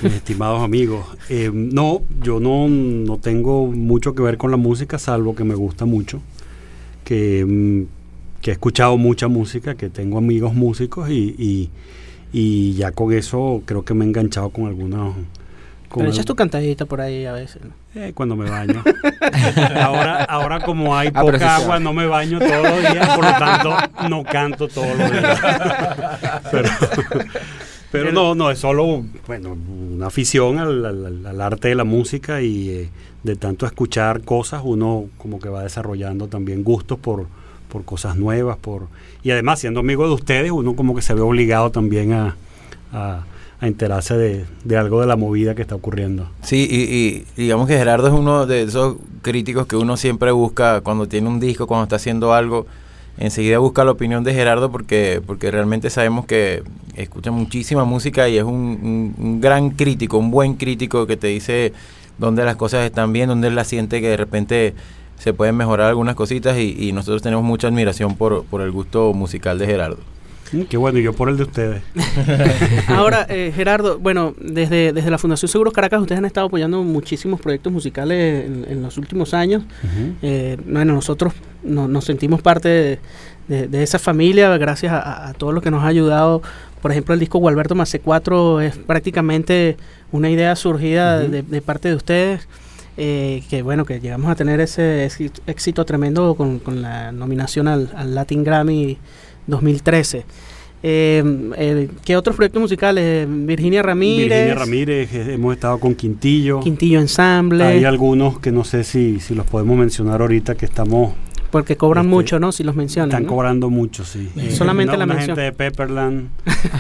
mis 0.02 0.14
estimados 0.14 0.62
amigos. 0.62 1.06
Eh, 1.30 1.50
no, 1.54 2.02
yo 2.22 2.40
no, 2.40 2.68
no 2.68 3.18
tengo 3.18 3.68
mucho 3.68 4.14
que 4.14 4.22
ver 4.22 4.38
con 4.38 4.52
la 4.52 4.58
música, 4.58 5.00
salvo 5.00 5.36
que 5.36 5.46
me 5.46 5.56
gusta 5.56 5.86
mucho, 5.86 6.22
que 7.04 7.46
mm, 7.46 8.02
que 8.42 8.50
he 8.50 8.54
escuchado 8.54 8.98
mucha 8.98 9.28
música, 9.28 9.76
que 9.76 9.90
tengo 9.90 10.18
amigos 10.18 10.54
músicos 10.54 11.10
y, 11.10 11.70
y, 12.34 12.74
ya 12.74 12.92
con 12.92 13.14
eso 13.14 13.62
creo 13.66 13.86
que 13.86 13.94
me 13.94 14.04
he 14.04 14.08
enganchado 14.08 14.50
con 14.50 14.68
algunos... 14.68 15.16
Con 15.90 16.08
echas 16.08 16.26
tu 16.26 16.36
cantadita 16.36 16.86
por 16.86 17.02
ahí 17.02 17.26
a 17.26 17.34
veces. 17.34 17.62
Eh, 17.96 18.14
cuando 18.16 18.38
me 18.38 18.50
baño. 18.50 18.82
ahora, 19.76 20.24
ahora 20.24 20.62
como 20.62 20.98
hay 20.98 21.10
ah, 21.14 21.22
poca 21.22 21.58
agua, 21.58 21.80
no 21.82 21.92
me 21.92 22.06
baño 22.06 22.40
todos 22.40 22.64
los 22.64 22.94
días, 22.94 23.10
por 23.10 23.26
lo 23.26 23.32
tanto 23.32 23.76
no 24.10 24.24
canto 24.24 24.70
todos 24.70 24.98
los 24.98 25.12
días. 25.12 25.42
pero, 27.92 28.14
no, 28.14 28.36
no, 28.36 28.50
es 28.50 28.60
solo 28.60 29.04
bueno, 29.28 29.58
una 29.92 30.08
afición 30.08 30.60
al, 30.60 31.42
arte 31.42 31.68
de 31.68 31.76
la 31.76 31.84
música 31.84 32.42
y 32.42 32.70
eh, 32.70 32.90
de 33.24 33.36
tanto 33.36 33.66
escuchar 33.66 34.22
cosas, 34.22 34.62
uno 34.64 35.06
como 35.18 35.40
que 35.40 35.50
va 35.50 35.64
desarrollando 35.64 36.28
también 36.28 36.64
gustos 36.64 36.98
por, 36.98 37.28
por 37.70 37.86
cosas 37.86 38.18
nuevas, 38.18 38.58
por 38.58 38.88
y 39.24 39.32
además 39.32 39.60
siendo 39.60 39.82
amigo 39.82 40.08
de 40.08 40.14
ustedes, 40.14 40.52
uno 40.52 40.76
como 40.76 40.96
que 40.96 41.02
se 41.02 41.14
ve 41.14 41.22
obligado 41.22 41.72
también 41.72 42.14
a, 42.14 42.36
a, 42.92 43.24
enterarse 43.62 44.18
de, 44.18 44.78
algo 44.78 45.02
de 45.02 45.06
la 45.06 45.16
movida 45.16 45.54
que 45.54 45.62
está 45.62 45.76
ocurriendo. 45.76 46.28
Sí, 46.42 46.68
y, 46.68 47.26
digamos 47.40 47.68
que 47.68 47.78
Gerardo 47.78 48.08
es 48.08 48.14
uno 48.14 48.48
de 48.48 48.64
esos 48.64 48.96
críticos 49.22 49.68
que 49.68 49.76
uno 49.76 49.98
siempre 49.98 50.32
busca 50.32 50.82
cuando 50.82 51.08
tiene 51.08 51.28
un 51.28 51.40
disco, 51.40 51.68
cuando 51.68 51.84
está 51.84 51.98
haciendo 51.98 52.34
algo, 52.34 52.66
enseguida 53.20 53.60
busca 53.60 53.84
la 53.84 53.92
opinión 53.92 54.24
de 54.24 54.34
Gerardo 54.34 54.72
porque, 54.72 55.22
porque 55.28 55.52
realmente 55.52 55.92
sabemos 55.92 56.26
que 56.26 56.64
escucha 56.96 57.30
muchísima 57.30 57.86
música 57.86 58.28
y 58.30 58.40
es 58.40 58.44
un, 58.44 59.14
un 59.16 59.42
gran 59.42 59.70
crítico, 59.70 60.18
un 60.18 60.32
buen 60.32 60.56
crítico 60.56 61.06
que 61.06 61.18
te 61.18 61.28
dice 61.28 61.72
dónde 62.22 62.46
las 62.46 62.56
cosas 62.56 62.86
están 62.86 63.12
bien, 63.12 63.28
dónde 63.28 63.50
él 63.50 63.56
la 63.56 63.66
siente 63.66 64.00
que 64.00 64.10
de 64.10 64.18
repente 64.18 64.74
se 65.18 65.34
pueden 65.34 65.58
mejorar 65.58 65.90
algunas 65.90 66.16
cositas 66.16 66.58
y, 66.58 66.92
nosotros 66.94 67.22
tenemos 67.22 67.44
mucha 67.44 67.68
admiración 67.68 68.16
por, 68.16 68.46
por, 68.46 68.62
el 68.62 68.72
gusto 68.72 69.14
musical 69.14 69.60
de 69.60 69.66
Gerardo. 69.66 69.98
Mm, 70.52 70.62
qué 70.64 70.78
bueno, 70.78 71.00
y 71.00 71.04
yo 71.04 71.14
por 71.14 71.30
el 71.30 71.38
de 71.38 71.44
ustedes. 71.44 71.84
Ahora, 72.88 73.26
eh, 73.30 73.52
Gerardo, 73.56 74.00
bueno, 74.00 74.34
desde, 74.40 74.94
desde 74.94 75.10
la 75.10 75.18
Fundación 75.18 75.50
Seguros 75.50 75.74
Caracas 75.74 76.02
ustedes 76.02 76.20
han 76.20 76.26
estado 76.26 76.48
apoyando 76.48 76.84
muchísimos 76.84 77.40
proyectos 77.40 77.72
musicales 77.72 78.46
en, 78.68 78.82
los 78.82 78.98
últimos 78.98 79.34
años. 79.34 79.64
Eh, 80.22 80.58
bueno, 80.66 80.94
nosotros 80.94 81.34
nos 81.64 82.06
sentimos 82.06 82.42
parte 82.42 83.00
de, 83.48 83.84
esa 83.84 84.00
familia 84.00 84.58
gracias 84.58 84.94
a, 84.94 85.34
todo 85.38 85.52
lo 85.52 85.62
que 85.62 85.72
nos 85.72 85.84
ha 85.84 85.88
ayudado. 85.88 86.42
Por 86.82 86.92
ejemplo, 86.92 87.14
el 87.14 87.20
disco 87.20 87.40
Gualberto 87.40 87.76
Mace 87.76 88.00
4 88.00 88.62
es 88.62 88.78
prácticamente 88.78 89.78
una 90.12 90.30
idea 90.30 90.56
surgida 90.56 91.20
de 91.20 91.62
parte 91.62 91.90
de 91.90 91.96
ustedes. 91.96 92.48
Eh, 92.98 93.44
que 93.50 93.62
bueno, 93.62 93.86
que 93.86 94.00
llegamos 94.00 94.30
a 94.30 94.36
tener 94.36 94.60
ese 94.60 95.10
éxito 95.48 95.86
tremendo 95.86 96.36
con, 96.36 96.60
con 96.60 96.82
la 96.82 97.12
nominación 97.12 97.68
al, 97.68 97.90
Latin 98.14 98.44
Grammy 98.44 98.98
2013. 99.48 100.26
Eh, 100.84 101.24
eh, 101.58 101.90
¿Qué 102.04 102.18
otros 102.18 102.36
proyectos 102.36 102.62
musicales? 102.62 103.26
Virginia 103.30 103.82
Ramírez. 103.82 104.30
Virginia 104.30 104.56
Ramírez, 104.56 105.14
hemos 105.14 105.54
estado 105.54 105.80
con 105.80 105.96
Quintillo. 105.96 106.60
Quintillo 106.60 107.00
Ensamble. 107.00 107.64
Hay 107.64 107.86
algunos 107.86 108.40
que 108.40 108.52
no 108.52 108.64
sé 108.64 108.84
si, 108.84 109.20
si 109.20 109.36
los 109.36 109.46
podemos 109.46 109.78
mencionar 109.78 110.22
ahorita 110.22 110.56
que 110.56 110.66
estamos 110.66 111.14
porque 111.52 111.78
cobran 111.78 112.06
este, 112.06 112.16
mucho, 112.16 112.40
¿no? 112.40 112.52
Si 112.52 112.64
los 112.64 112.76
mencionan. 112.76 113.10
Están 113.10 113.26
cobrando 113.26 113.70
mucho, 113.70 114.06
sí. 114.06 114.30
Solamente 114.52 114.98
la 114.98 115.06
mención. 115.06 115.36
gente 115.36 115.42
de 115.42 115.52
Pepperland 115.52 116.30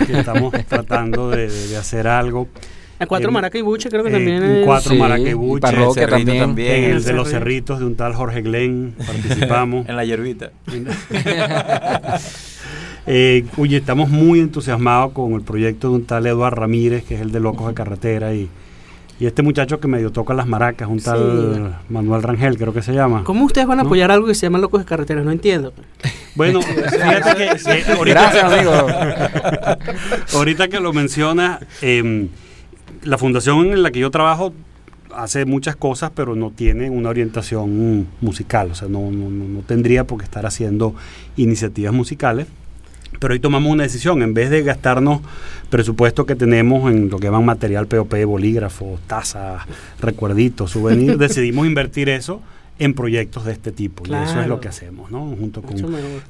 que 0.07 0.19
estamos 0.19 0.53
tratando 0.67 1.29
de, 1.29 1.49
de, 1.49 1.77
hacer 1.77 2.07
algo. 2.07 2.47
En 3.01 3.07
Cuatro 3.07 3.31
Maracaibuche 3.31 3.89
creo 3.89 4.03
que 4.03 4.11
también 4.11 4.43
en 4.43 4.63
Cuatro 4.63 4.91
sí, 4.91 4.97
Maracaibuche. 4.97 5.61
también. 6.37 6.83
En 6.83 6.91
el, 6.91 7.03
de 7.03 7.13
los 7.13 7.29
Cerritos 7.29 7.79
de 7.79 7.85
un 7.85 7.95
tal 7.95 8.13
Jorge 8.13 8.43
Glenn 8.43 8.93
participamos. 8.95 9.89
en 9.89 9.95
la 9.95 10.05
hierbita. 10.05 10.51
eh, 13.07 13.43
oye, 13.57 13.77
estamos 13.77 14.09
muy 14.09 14.39
entusiasmados 14.39 15.13
con 15.13 15.33
el 15.33 15.41
proyecto 15.41 15.89
de 15.89 15.95
un 15.95 16.05
tal 16.05 16.27
Eduardo 16.27 16.61
Ramírez, 16.61 17.03
que 17.03 17.15
es 17.15 17.21
el 17.21 17.31
de 17.31 17.39
Locos 17.39 17.67
de 17.67 17.73
Carretera 17.73 18.35
y 18.35 18.49
y 19.21 19.27
este 19.27 19.43
muchacho 19.43 19.79
que 19.79 19.87
medio 19.87 20.11
toca 20.11 20.33
las 20.33 20.47
maracas, 20.47 20.87
un 20.87 20.99
tal 20.99 21.77
Manuel 21.89 22.23
Rangel, 22.23 22.57
creo 22.57 22.73
que 22.73 22.81
se 22.81 22.91
llama. 22.91 23.23
¿Cómo 23.23 23.45
ustedes 23.45 23.67
van 23.67 23.77
a 23.77 23.83
apoyar 23.83 24.09
algo 24.09 24.25
que 24.25 24.33
se 24.33 24.47
llama 24.47 24.57
Locos 24.57 24.81
de 24.81 24.85
Carretera? 24.87 25.21
No 25.21 25.31
entiendo. 25.31 25.73
Bueno, 26.33 26.59
fíjate 26.63 27.35
que, 27.35 27.91
ahorita, 27.91 28.19
Gracias, 28.19 28.43
amigo. 28.43 28.71
ahorita 30.33 30.69
que 30.69 30.79
lo 30.79 30.91
menciona, 30.91 31.59
eh, 31.83 32.29
la 33.03 33.19
fundación 33.19 33.67
en 33.67 33.83
la 33.83 33.91
que 33.91 33.99
yo 33.99 34.09
trabajo 34.09 34.53
hace 35.15 35.45
muchas 35.45 35.75
cosas, 35.75 36.09
pero 36.15 36.35
no 36.35 36.49
tiene 36.49 36.89
una 36.89 37.09
orientación 37.09 38.07
musical, 38.21 38.71
o 38.71 38.75
sea, 38.75 38.87
no, 38.87 39.11
no, 39.11 39.61
tendría 39.67 40.05
por 40.05 40.17
qué 40.17 40.23
estar 40.23 40.47
haciendo 40.47 40.95
iniciativas 41.37 41.93
musicales. 41.93 42.47
Pero 43.19 43.33
hoy 43.33 43.39
tomamos 43.39 43.71
una 43.71 43.83
decisión, 43.83 44.21
en 44.21 44.33
vez 44.33 44.49
de 44.49 44.63
gastarnos 44.63 45.21
presupuesto 45.69 46.25
que 46.25 46.35
tenemos 46.35 46.91
en 46.91 47.09
lo 47.09 47.19
que 47.19 47.29
van 47.29 47.45
material 47.45 47.87
POP, 47.87 48.23
bolígrafos, 48.25 48.99
tazas, 49.07 49.63
recuerditos, 49.99 50.71
souvenirs, 50.71 51.17
decidimos 51.19 51.67
invertir 51.67 52.09
eso 52.09 52.41
en 52.79 52.95
proyectos 52.95 53.45
de 53.45 53.51
este 53.51 53.71
tipo. 53.71 54.03
Y 54.07 54.13
eso 54.13 54.41
es 54.41 54.47
lo 54.47 54.59
que 54.59 54.67
hacemos, 54.67 55.11
¿no? 55.11 55.35
Junto 55.39 55.61
con 55.61 55.75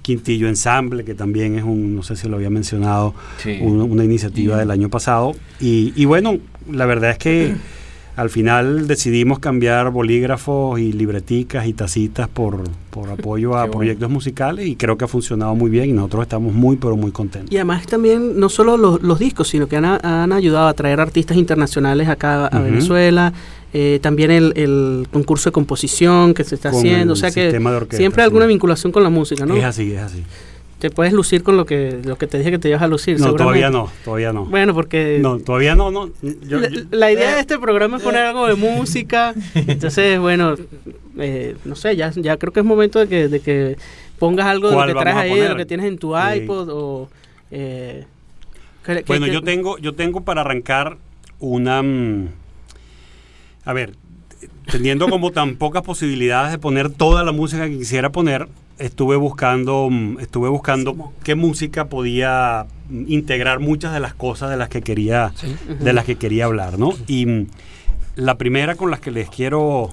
Quintillo 0.01 0.49
Ensamble, 0.49 1.05
que 1.05 1.15
también 1.15 1.57
es 1.57 1.63
un, 1.63 1.95
no 1.95 2.03
sé 2.03 2.17
si 2.17 2.27
lo 2.27 2.35
había 2.35 2.49
mencionado, 2.49 3.15
una 3.61 4.03
iniciativa 4.03 4.57
del 4.57 4.69
año 4.69 4.89
pasado. 4.89 5.33
Y, 5.61 5.93
y 5.95 6.03
bueno, 6.05 6.39
la 6.69 6.85
verdad 6.85 7.11
es 7.11 7.17
que 7.17 7.55
al 8.15 8.30
final 8.30 8.88
decidimos 8.88 9.39
cambiar 9.39 9.91
bolígrafos 9.91 10.80
y 10.80 10.91
libreticas 10.91 11.65
y 11.65 11.74
tacitas 11.74 12.28
por, 12.28 12.63
por 12.89 13.10
apoyo 13.12 13.58
a 13.58 13.69
proyectos 13.69 14.10
musicales 14.10 14.67
y 14.67 14.76
creo 14.76 14.97
que 14.97 15.06
ha 15.06 15.08
funcionado 15.08 15.56
muy 15.56 15.69
bien 15.69 15.89
y 15.89 15.93
nosotros 15.93 16.24
estamos 16.24 16.54
muy 16.54 16.76
pero 16.76 16.95
muy 16.97 17.12
contentos. 17.12 17.52
Y 17.52 17.58
además 17.58 17.86
también 17.86 18.39
no 18.39 18.50
solo 18.50 18.78
los, 18.78 19.19
discos, 19.19 19.47
sino 19.50 19.67
que 19.67 19.78
han, 19.78 19.86
han, 19.86 20.32
ayudado 20.32 20.67
a 20.67 20.74
traer 20.74 21.00
artistas 21.00 21.38
internacionales 21.38 22.10
acá 22.10 22.47
a 22.47 22.60
Venezuela. 22.60 23.34
Eh, 23.74 24.00
también 24.02 24.32
el, 24.32 24.52
el, 24.58 25.08
concurso 25.13 25.50
de 25.50 25.54
composición 25.54 26.34
que 26.34 26.43
se 26.43 26.56
está 26.56 26.69
haciendo, 26.69 27.13
o 27.13 27.15
sea 27.15 27.32
que 27.32 27.58
siempre 27.91 28.21
alguna 28.21 28.45
vinculación 28.45 28.91
con 28.91 29.02
la 29.02 29.10
música, 29.10 29.45
¿no? 29.45 29.56
Es 29.56 29.63
así, 29.63 29.93
es 29.93 30.02
así 30.02 30.24
te 30.81 30.89
puedes 30.89 31.13
lucir 31.13 31.43
con 31.43 31.57
lo 31.57 31.65
que 31.67 31.99
lo 32.03 32.17
que 32.17 32.25
te 32.25 32.39
dije 32.39 32.49
que 32.49 32.57
te 32.57 32.67
ibas 32.67 32.81
a 32.81 32.87
lucir. 32.87 33.19
No, 33.19 33.35
todavía 33.35 33.69
no, 33.69 33.91
todavía 34.03 34.33
no. 34.33 34.45
Bueno, 34.45 34.73
porque... 34.73 35.19
No, 35.21 35.37
todavía 35.37 35.75
no, 35.75 35.91
no. 35.91 36.09
la, 36.89 37.11
idea 37.11 37.35
de 37.35 37.39
este 37.39 37.59
programa 37.59 37.97
es 37.97 38.03
poner 38.03 38.23
algo 38.23 38.47
de 38.47 38.55
música. 38.55 39.35
Entonces, 39.53 40.19
bueno, 40.19 40.55
eh, 41.19 41.55
no 41.65 41.75
sé, 41.75 41.95
ya, 41.95 42.11
ya 42.15 42.37
creo 42.37 42.51
que 42.51 42.61
es 42.61 42.65
momento 42.65 42.97
de 42.97 43.07
que, 43.07 43.27
de 43.27 43.39
que 43.41 43.77
pongas 44.17 44.47
algo 44.47 44.71
de 44.71 44.75
lo 44.75 44.87
que 44.87 44.93
traes 44.99 45.17
ahí, 45.17 45.39
de 45.39 45.49
lo 45.49 45.55
que 45.55 45.67
tienes 45.67 45.85
en 45.85 45.99
tu 45.99 46.17
iPod 46.17 46.69
o... 46.71 47.09
Eh, 47.51 48.05
bueno, 49.05 49.27
yo 49.27 49.43
tengo 49.43 49.77
yo 49.77 49.93
tengo 49.93 50.21
para 50.21 50.41
arrancar 50.41 50.97
una... 51.39 51.83
Mm, 51.83 52.29
a 53.65 53.73
ver, 53.73 53.93
teniendo 54.71 55.07
como 55.09 55.29
tan 55.29 55.57
pocas 55.57 55.83
posibilidades 55.83 56.51
de 56.51 56.57
poner 56.57 56.89
toda 56.89 57.23
la 57.23 57.31
música 57.31 57.69
que 57.69 57.77
quisiera 57.77 58.11
poner, 58.11 58.47
estuve 58.81 59.15
buscando, 59.15 59.87
mm, 59.89 60.19
estuve 60.19 60.49
buscando 60.49 61.13
qué 61.23 61.35
música 61.35 61.85
podía 61.85 62.65
integrar 62.89 63.59
muchas 63.59 63.93
de 63.93 63.99
las 63.99 64.13
cosas 64.13 64.49
de 64.49 64.57
las 64.57 64.69
que 64.69 64.81
quería, 64.81 65.33
de 65.79 65.93
las 65.93 66.05
que 66.05 66.15
quería 66.15 66.45
hablar, 66.45 66.77
¿no? 66.79 66.93
Y 67.07 67.25
mm, 67.25 67.47
la 68.15 68.37
primera 68.37 68.75
con 68.75 68.91
las 68.91 68.99
que 68.99 69.11
les 69.11 69.29
quiero, 69.29 69.89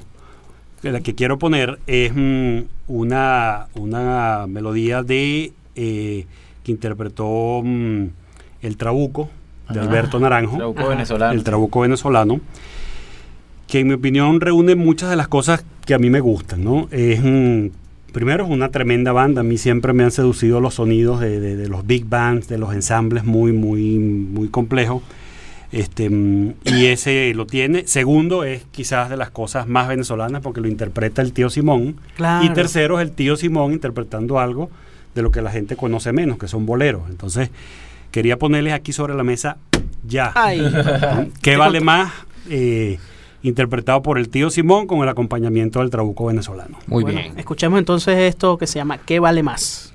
la 0.83 1.01
que 1.01 1.15
quiero 1.15 1.39
poner 1.39 1.79
es 1.87 2.13
mm, 2.15 2.59
una, 2.89 3.67
una 3.75 4.47
melodía 4.49 5.03
de 5.03 5.53
eh, 5.77 6.27
que 6.65 6.73
interpretó 6.73 7.63
el 7.63 8.77
Trabuco 8.77 9.29
de 9.71 9.81
Alberto 9.81 10.19
Naranjo. 10.19 10.57
Trabuco 10.57 10.89
venezolano. 10.89 11.33
El 11.33 11.45
trabuco 11.45 11.81
venezolano. 11.81 12.41
Que 13.67 13.81
en 13.81 13.89
mi 13.89 13.95
opinión 13.95 14.41
reúne 14.41 14.75
muchas 14.77 15.11
de 15.11 15.17
las 15.17 15.29
cosas 15.29 15.63
que 15.85 15.93
a 15.95 15.99
mí 15.99 16.09
me 16.09 16.21
gustan, 16.21 16.65
¿no? 16.65 16.89
Es 16.91 17.21
un- 17.21 17.73
primero 18.13 18.45
es 18.45 18.51
una 18.51 18.71
tremenda 18.71 19.13
banda. 19.13 19.41
A 19.41 19.45
mí 19.45 19.59
siempre 19.59 19.93
me 19.93 20.05
han 20.05 20.11
seducido 20.11 20.61
los 20.61 20.75
sonidos 20.75 21.21
de, 21.21 21.41
de- 21.41 21.57
de 21.57 21.69
los 21.69 21.87
big 21.87 22.07
bands, 22.07 22.49
de 22.49 22.59
los 22.59 22.73
ensambles 22.75 23.25
muy, 23.25 23.53
muy, 23.53 23.99
muy 23.99 24.49
complejos. 24.49 25.03
Este, 25.71 26.09
y 26.65 26.87
ese 26.87 27.33
lo 27.35 27.47
tiene. 27.47 27.87
Segundo, 27.87 28.45
es 28.45 28.65
quizás 28.71 29.11
de 29.11 29.19
las 29.19 29.31
cosas 29.31 29.67
más 29.69 29.87
venezolanas 29.89 30.41
porque 30.43 30.63
lo 30.63 30.69
interpreta 30.69 31.21
el 31.21 31.33
tío 31.33 31.51
Simón. 31.51 31.97
Claro. 32.17 32.45
Y 32.47 32.49
tercero 32.51 32.99
es 33.01 33.07
el 33.07 33.15
tío 33.15 33.37
Simón 33.37 33.73
interpretando 33.75 34.39
algo 34.39 34.71
de 35.15 35.21
lo 35.23 35.31
que 35.31 35.43
la 35.43 35.51
gente 35.51 35.77
conoce 35.77 36.13
menos, 36.13 36.39
que 36.39 36.49
son 36.49 36.65
boleros. 36.65 37.03
Entonces, 37.11 37.51
quería 38.11 38.39
ponerles 38.39 38.73
aquí 38.73 38.93
sobre 38.93 39.15
la 39.15 39.25
mesa 39.25 39.59
ya. 40.07 40.33
Ay. 40.35 40.63
¿Qué 41.43 41.57
vale 41.59 41.81
más? 41.83 42.13
eh, 42.49 42.99
interpretado 43.43 44.03
por 44.03 44.19
el 44.19 44.29
tío 44.29 44.51
Simón 44.51 44.87
con 44.87 45.01
el 45.01 45.09
acompañamiento 45.09 45.81
del 45.81 45.91
trabuco 45.91 46.27
venezolano. 46.27 46.79
Muy 46.87 47.03
Bueno, 47.05 47.21
bien. 47.21 47.39
Escuchemos 47.39 47.79
entonces 47.79 48.17
esto 48.19 48.59
que 48.59 48.67
se 48.67 48.79
llama 48.79 48.99
¿Qué 48.99 49.21
vale 49.21 49.43
más? 49.43 49.93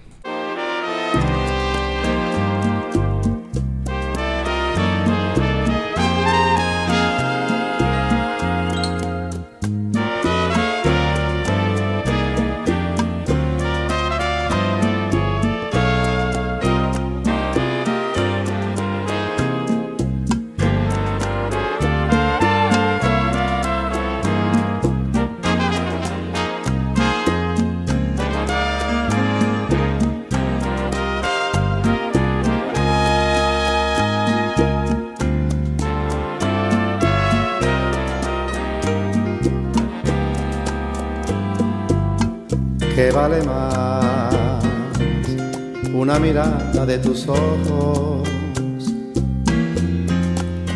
Una 46.03 46.19
mirada 46.19 46.85
de 46.85 46.97
tus 46.97 47.25
ojos. 47.29 48.27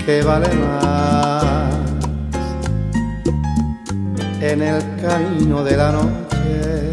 ¿Qué 0.06 0.22
vale 0.24 0.48
más? 0.56 1.76
En 4.40 4.62
el 4.62 4.82
camino 5.02 5.66
de 5.66 5.76
la 5.76 5.92
noche. 5.92 6.90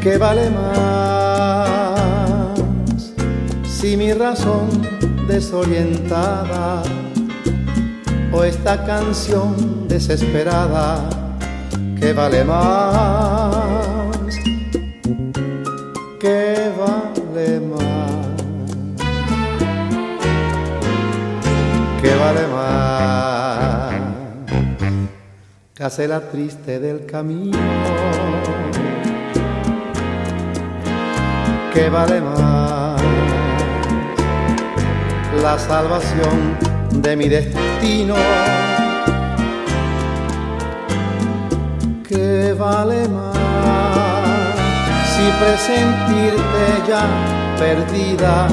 ¿Qué 0.00 0.18
vale 0.18 0.50
más? 0.50 1.66
Si 3.64 3.96
mi 3.96 4.12
razón 4.12 4.68
desorientada 5.26 6.84
o 8.32 8.44
esta 8.44 8.84
canción 8.84 9.88
desesperada 9.88 11.10
que 11.98 12.12
vale 12.12 12.44
más, 12.44 13.55
que 16.26 16.72
vale 16.76 17.60
más, 17.60 18.16
que 22.02 22.14
vale 22.22 22.46
más, 22.48 23.94
casela 25.74 26.20
triste 26.20 26.80
del 26.80 27.06
camino, 27.06 27.56
que 31.72 31.88
vale 31.90 32.20
más, 32.20 33.00
la 35.44 35.56
salvación 35.60 36.56
de 37.02 37.16
mi 37.16 37.28
destino. 37.28 38.16
que 42.08 42.52
vale 42.52 43.08
más 43.08 43.35
si 45.16 45.26
presentirte 45.42 46.64
ya 46.86 47.04
perdida. 47.58 48.48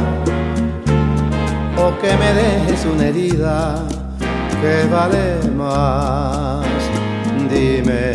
O 1.77 1.97
que 1.99 2.15
me 2.15 2.33
dejes 2.33 2.85
una 2.85 3.07
herida 3.07 3.75
que 4.61 4.87
vale 4.89 5.25
más. 5.55 6.65
Dime 7.49 8.12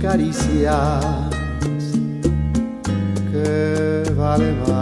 caricias 0.00 1.04
que 3.30 4.12
vale 4.16 4.52
más. 4.66 4.75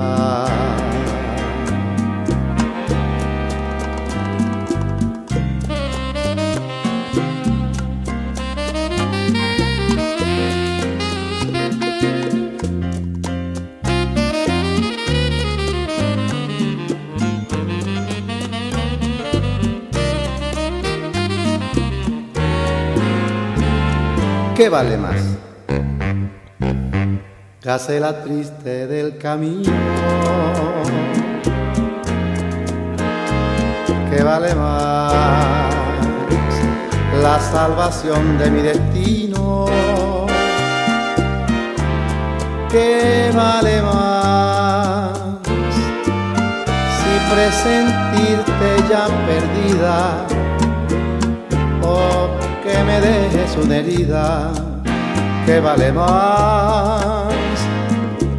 ¿Qué 24.57 24.69
vale 24.69 24.97
más? 24.97 25.21
Gacela 27.61 28.23
triste 28.23 28.87
del 28.87 29.19
camino. 29.19 29.73
¿Qué 34.11 34.23
vale 34.23 34.55
más? 34.55 35.75
La 37.21 37.41
salvación 37.41 38.39
de 38.39 38.51
mi 38.53 38.63
destino. 38.63 39.67
¿Qué 42.71 43.33
vale 43.35 43.83
más? 43.83 45.19
Si 46.97 47.35
presentirte 47.35 48.89
ya 48.89 49.09
perdida 49.27 50.27
que 52.75 52.83
me 52.83 53.01
dejes 53.01 53.57
una 53.57 53.77
herida 53.77 54.53
que 55.47 55.61
vale 55.61 55.93
más 55.93 57.33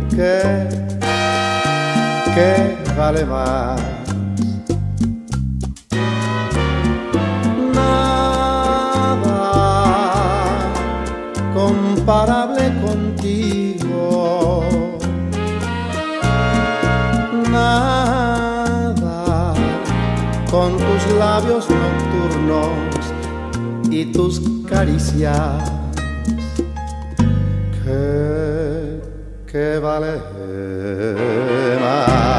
que 0.09 0.67
que 2.35 2.93
vale 2.97 3.25
más 3.25 3.94
y 23.95 24.03
tus 24.11 24.41
caricias 24.67 25.71
que, 27.81 28.99
que 29.49 29.79
vale 29.79 30.17
más. 31.79 32.35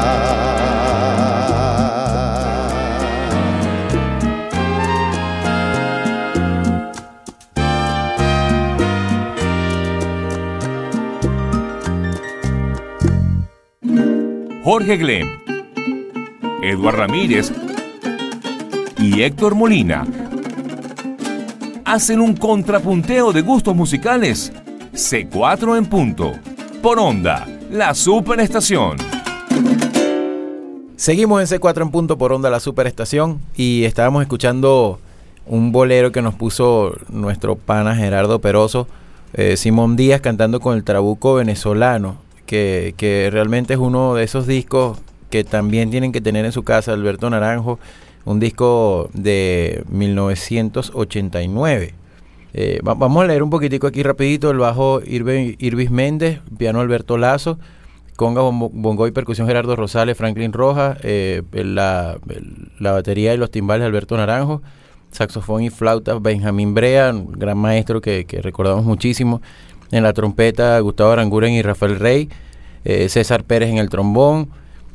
Jorge 14.63 14.97
Glem, 14.97 15.27
Eduard 16.61 16.97
Ramírez 16.97 17.51
y 18.99 19.23
Héctor 19.23 19.55
Molina 19.55 20.05
hacen 21.97 22.21
un 22.21 22.35
contrapunteo 22.35 23.33
de 23.33 23.41
gustos 23.41 23.75
musicales. 23.75 24.53
C4 24.93 25.79
en 25.79 25.87
punto. 25.87 26.31
Por 26.83 26.99
onda, 26.99 27.47
la 27.71 27.95
superestación. 27.95 28.97
Seguimos 30.95 31.41
en 31.41 31.59
C4 31.59 31.81
en 31.81 31.89
punto 31.89 32.15
por 32.19 32.33
onda 32.33 32.51
la 32.51 32.59
superestación 32.59 33.39
y 33.55 33.83
estábamos 33.85 34.21
escuchando 34.21 34.99
un 35.47 35.71
bolero 35.71 36.11
que 36.11 36.21
nos 36.21 36.35
puso 36.35 36.93
nuestro 37.09 37.55
pana 37.55 37.95
Gerardo 37.95 38.41
Peroso, 38.41 38.87
eh, 39.33 39.57
Simón 39.57 39.95
Díaz 39.95 40.21
cantando 40.21 40.59
con 40.59 40.77
el 40.77 40.83
trabuco 40.83 41.33
venezolano, 41.33 42.17
que, 42.45 42.93
que 42.95 43.29
realmente 43.31 43.73
es 43.73 43.79
uno 43.79 44.13
de 44.13 44.23
esos 44.23 44.45
discos 44.45 44.99
que 45.31 45.43
también 45.43 45.89
tienen 45.89 46.11
que 46.11 46.21
tener 46.21 46.45
en 46.45 46.51
su 46.51 46.61
casa 46.61 46.93
Alberto 46.93 47.27
Naranjo, 47.27 47.79
un 48.27 48.39
disco 48.39 49.09
de 49.13 49.83
1989. 49.89 51.93
Eh, 52.53 52.79
va- 52.87 52.93
vamos 52.95 53.23
a 53.23 53.27
leer 53.27 53.43
un 53.43 53.49
poquitico 53.49 53.87
aquí 53.87 54.03
rapidito, 54.03 54.49
el 54.51 54.57
bajo 54.57 55.01
Irve- 55.01 55.55
Irvis 55.59 55.91
Méndez, 55.91 56.39
piano 56.57 56.79
Alberto 56.79 57.17
Lazo, 57.17 57.59
conga, 58.15 58.41
bombo- 58.41 58.71
bongo 58.73 59.05
y 59.07 59.11
percusión 59.11 59.47
Gerardo 59.47 59.75
Rosales, 59.75 60.17
Franklin 60.17 60.53
Rojas, 60.53 60.97
eh, 61.03 61.43
la, 61.51 62.17
la 62.79 62.91
batería 62.93 63.33
y 63.33 63.37
los 63.37 63.51
timbales 63.51 63.85
Alberto 63.85 64.17
Naranjo, 64.17 64.61
saxofón 65.11 65.63
y 65.63 65.69
flauta 65.69 66.17
Benjamín 66.19 66.73
Brea, 66.73 67.11
un 67.11 67.33
gran 67.33 67.57
maestro 67.57 68.01
que, 68.01 68.25
que 68.25 68.41
recordamos 68.41 68.85
muchísimo, 68.85 69.41
en 69.91 70.03
la 70.03 70.13
trompeta 70.13 70.79
Gustavo 70.79 71.11
Aranguren 71.11 71.53
y 71.53 71.61
Rafael 71.61 71.99
Rey, 71.99 72.29
eh, 72.85 73.07
César 73.09 73.43
Pérez 73.43 73.69
en 73.69 73.77
el 73.77 73.89
trombón, 73.89 74.49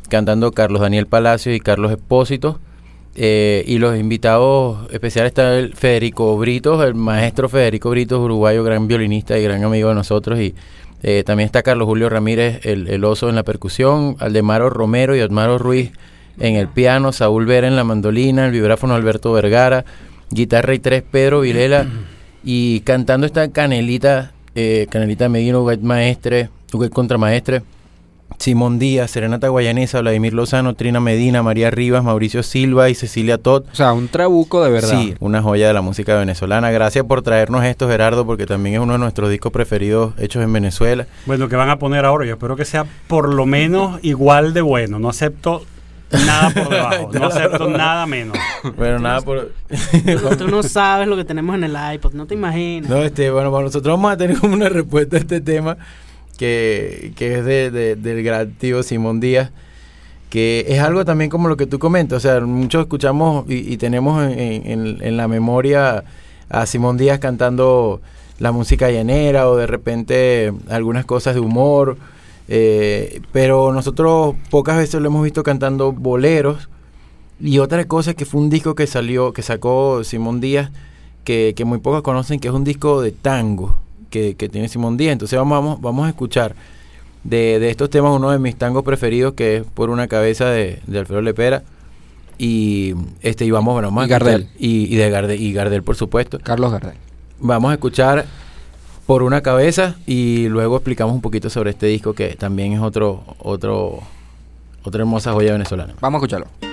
cantando 0.09 0.51
Carlos 0.53 0.81
Daniel 0.83 1.07
Palacios 1.07 1.55
y 1.55 1.61
Carlos 1.61 1.93
Espósito. 1.93 2.59
Eh, 3.15 3.63
y 3.67 3.79
los 3.79 3.99
invitados 3.99 4.91
especiales 4.91 5.31
está 5.31 5.59
el 5.59 5.75
Federico 5.75 6.37
Britos, 6.39 6.85
el 6.85 6.95
maestro 6.95 7.49
Federico 7.49 7.91
Britos, 7.91 8.19
uruguayo, 8.19 8.65
gran 8.65 8.89
violinista 8.89 9.39
y 9.39 9.43
gran 9.43 9.63
amigo 9.65 9.91
de 9.91 9.95
nosotros. 9.95 10.39
Y 10.41 10.55
eh, 11.03 11.23
también 11.27 11.47
está 11.47 11.63
Carlos 11.63 11.87
Julio 11.87 12.09
Ramírez, 12.09 12.65
el, 12.65 12.89
el 12.89 13.05
oso 13.05 13.29
en 13.29 13.35
la 13.35 13.43
percusión, 13.43 14.17
Aldemaro 14.19 14.71
Romero 14.71 15.15
y 15.17 15.21
Otmaro 15.21 15.59
Ruiz 15.59 15.93
en 16.39 16.57
el 16.57 16.69
piano, 16.69 17.13
Saúl 17.13 17.47
Vera 17.47 17.69
en 17.69 17.77
la 17.77 17.85
mandolina, 17.85 18.47
el 18.47 18.53
vibráfono 18.53 18.95
Alberto 18.95 19.33
Vergara, 19.33 19.85
guitarra 20.31 20.75
y 20.75 20.79
tres 20.79 21.03
Pedro 21.03 21.41
Vilela. 21.41 21.87
y 22.45 22.81
cantando 22.81 23.27
esta 23.27 23.51
Canelita, 23.51 24.33
eh, 24.55 24.87
Canelita 24.91 25.29
Medina, 25.29 25.59
Huguet 25.59 25.81
Maestre, 25.81 26.49
Huguet 26.73 26.93
Contramaestre. 26.93 27.63
Simón 28.39 28.79
Díaz, 28.79 29.11
Serenata 29.11 29.49
Guayanesa, 29.49 30.01
Vladimir 30.01 30.35
Lozano, 30.35 30.75
Trina 30.75 31.01
Medina, 31.01 31.43
María 31.43 31.71
Rivas, 31.71 32.05
Mauricio 32.05 32.43
Silva 32.43 32.91
y 32.91 32.95
Cecilia 32.95 33.39
Todd. 33.39 33.65
O 33.73 33.75
sea, 33.75 33.93
un 33.93 34.09
trabuco 34.09 34.63
de 34.65 34.71
verdad. 34.71 34.91
Sí, 34.91 35.15
una 35.21 35.43
joya 35.43 35.67
de 35.67 35.73
la 35.75 35.83
música 35.83 36.17
venezolana. 36.17 36.71
Gracias 36.71 37.05
por 37.05 37.23
traernos 37.23 37.65
esto, 37.65 37.89
Gerardo, 37.89 38.27
porque 38.27 38.47
también 38.47 38.77
es 38.77 38.81
uno 38.81 38.95
de 38.95 38.99
nuestros 38.99 39.31
discos 39.31 39.53
preferidos 39.53 40.15
hechos 40.19 40.43
en 40.43 40.53
Venezuela. 40.53 41.07
Bueno, 41.27 41.49
que 41.49 41.57
van 41.57 41.71
a 41.71 41.79
poner 41.79 42.05
ahora, 42.05 42.27
yo 42.27 42.35
espero 42.35 42.57
que 42.57 42.65
sea 42.65 42.85
por 43.07 43.33
lo 43.33 43.47
menos 43.47 43.99
igual 44.03 44.55
de 44.55 44.61
bueno. 44.61 44.99
No 44.99 45.09
acepto 45.09 45.65
nada 46.13 46.51
por 46.51 46.69
debajo, 46.69 47.11
no 47.13 47.27
acepto 47.27 47.69
nada 47.69 48.07
menos. 48.07 48.37
Bueno, 48.77 48.99
nada 48.99 49.21
por... 49.21 49.53
Tú 50.39 50.49
no 50.49 50.63
sabes 50.63 51.09
lo 51.09 51.17
que 51.17 51.25
tenemos 51.25 51.55
en 51.57 51.65
el 51.65 51.77
iPod, 51.95 52.13
no 52.15 52.27
te 52.27 52.35
imaginas. 52.35 52.91
No, 52.91 53.03
este, 53.03 53.31
bueno, 53.31 53.51
para 53.51 53.65
nosotros 53.65 53.93
vamos 53.93 54.13
a 54.13 54.17
tener 54.17 54.39
como 54.39 54.55
una 54.55 54.69
respuesta 54.69 55.17
a 55.17 55.21
este 55.21 55.41
tema 55.41 55.77
que, 56.43 57.13
que 57.15 57.39
es 57.39 57.45
de, 57.45 57.71
de- 57.71 57.95
del 57.95 58.25
gran 58.25 58.51
tío 58.55 58.83
Simón 58.83 59.21
Díaz, 59.21 59.53
que 60.29 60.65
es 60.67 60.81
algo 60.81 61.05
también 61.05 61.31
como 61.31 61.47
lo 61.49 61.57
que 61.57 61.67
tú 61.67 61.79
comentas, 61.79 62.17
o 62.17 62.21
sea, 62.21 62.41
muchos 62.41 62.83
escuchamos 62.83 63.45
y, 63.49 63.77
tenemos 63.77 64.25
en, 64.25 64.67
en- 64.67 64.99
en 65.01 65.17
la 65.17 65.29
memoria 65.29 66.03
a 66.49 66.67
Simón 66.67 66.97
Díaz 66.97 67.21
cantando 67.21 68.01
la 68.41 68.51
música 68.51 68.91
llanera 68.91 69.49
o 69.49 69.57
de 69.57 69.69
repente 69.69 70.53
algunas 70.69 71.05
cosas 71.05 71.35
de 71.35 71.41
humor, 71.41 71.97
eh, 72.49 73.21
pero 73.31 73.73
nosotros 73.73 74.35
pocas 74.51 74.77
veces 74.79 75.01
lo 75.01 75.07
hemos 75.07 75.23
visto 75.23 75.45
cantando 75.45 75.93
boleros. 75.93 76.69
Y 77.41 77.59
otra 77.61 77.85
cosa 77.87 78.15
que 78.15 78.25
fue 78.25 78.41
un 78.41 78.51
disco 78.51 78.75
que 78.75 78.87
salió, 78.89 79.33
que 79.33 79.43
sacó 79.43 80.03
Simón 80.03 80.41
Díaz, 80.41 80.71
que, 81.25 81.53
que 81.57 81.65
muy 81.65 81.79
pocos 81.79 82.03
conocen, 82.03 82.41
que 82.41 82.49
es 82.49 82.55
un 82.55 82.65
disco 82.65 83.01
de 83.01 83.13
tango 83.13 83.77
que, 84.13 84.37
que 84.37 84.49
tiene 84.49 84.69
Simón 84.69 84.97
Díaz. 84.97 85.15
Entonces 85.15 85.37
vamos, 85.37 85.59
vamos, 85.59 85.81
vamos 85.81 86.07
a 86.07 86.11
escuchar 86.11 86.55
de, 87.25 87.59
de 87.59 87.71
estos 87.71 87.91
temas 87.91 88.13
uno 88.15 88.31
de 88.31 88.39
mis 88.39 88.55
tangos 88.55 88.85
preferidos, 88.85 89.35
que 89.35 89.57
es 89.57 89.65
Por 89.65 89.91
una 89.91 90.07
cabeza 90.07 90.47
de, 90.47 90.79
de 90.87 90.99
Alfredo 91.01 91.23
Lepera. 91.23 91.65
Y 92.39 92.95
este 93.21 93.45
y 93.45 93.51
vamos, 93.51 93.75
bueno, 93.75 93.89
vamos 93.89 94.05
a 94.05 94.07
Y 94.07 94.11
Gardel. 94.11 94.49
Y, 94.59 94.93
y 94.93 94.97
de 94.97 95.11
Gardel, 95.11 95.41
y 95.41 95.53
Gardel, 95.53 95.83
por 95.83 95.97
supuesto. 95.97 96.39
Carlos 96.43 96.71
Gardel. 96.71 96.95
Vamos 97.41 97.71
a 97.73 97.75
escuchar 97.75 98.27
Por 99.07 99.25
una 99.25 99.41
cabeza 99.41 99.97
y 100.07 100.49
luego 100.49 100.77
explicamos 100.77 101.15
un 101.15 101.21
poquito 101.21 101.51
sobre 101.51 101.71
este 101.71 101.87
disco 101.87 102.13
que 102.13 102.37
también 102.37 102.73
es 102.73 102.81
otro, 102.81 103.25
otro, 103.39 104.01
otra 104.85 105.01
hermosa 105.01 105.33
joya 105.33 105.53
venezolana. 105.53 105.95
Vamos 106.01 106.21
a 106.21 106.25
escucharlo. 106.25 106.72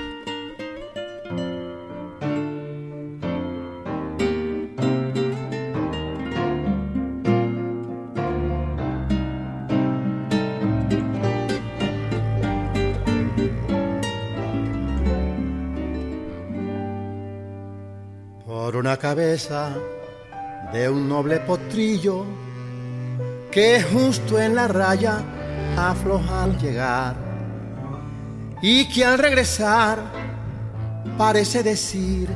Cabeza 19.00 19.70
de 20.74 20.90
un 20.90 21.08
noble 21.08 21.40
potrillo 21.40 22.26
que 23.50 23.82
justo 23.82 24.40
en 24.40 24.56
la 24.56 24.68
raya 24.68 25.24
afloja 25.78 26.44
al 26.44 26.58
llegar 26.60 27.16
y 28.62 28.88
que 28.90 29.06
al 29.06 29.18
regresar 29.18 30.00
parece 31.18 31.64
decir 31.64 32.30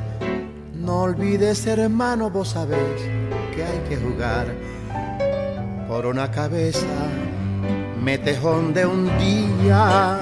no 0.74 1.02
olvides 1.02 1.66
hermano 1.66 2.30
vos 2.30 2.48
sabés 2.48 3.00
que 3.54 3.62
hay 3.62 3.78
que 3.88 3.96
jugar 3.96 4.46
por 5.86 6.06
una 6.06 6.30
cabeza 6.30 6.96
metejón 8.02 8.72
de 8.72 8.86
un 8.86 9.06
día 9.18 10.18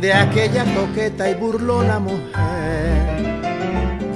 de 0.00 0.12
aquella 0.12 0.64
coqueta 0.74 1.30
y 1.30 1.34
burlona 1.34 1.98
mujer 1.98 3.11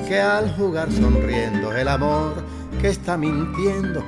que 0.07 0.21
al 0.21 0.55
jugar 0.57 0.91
sonriendo 0.93 1.73
el 1.73 1.89
amor 1.89 2.45
que 2.81 2.89
está 2.89 3.17
mintiendo 3.17 4.05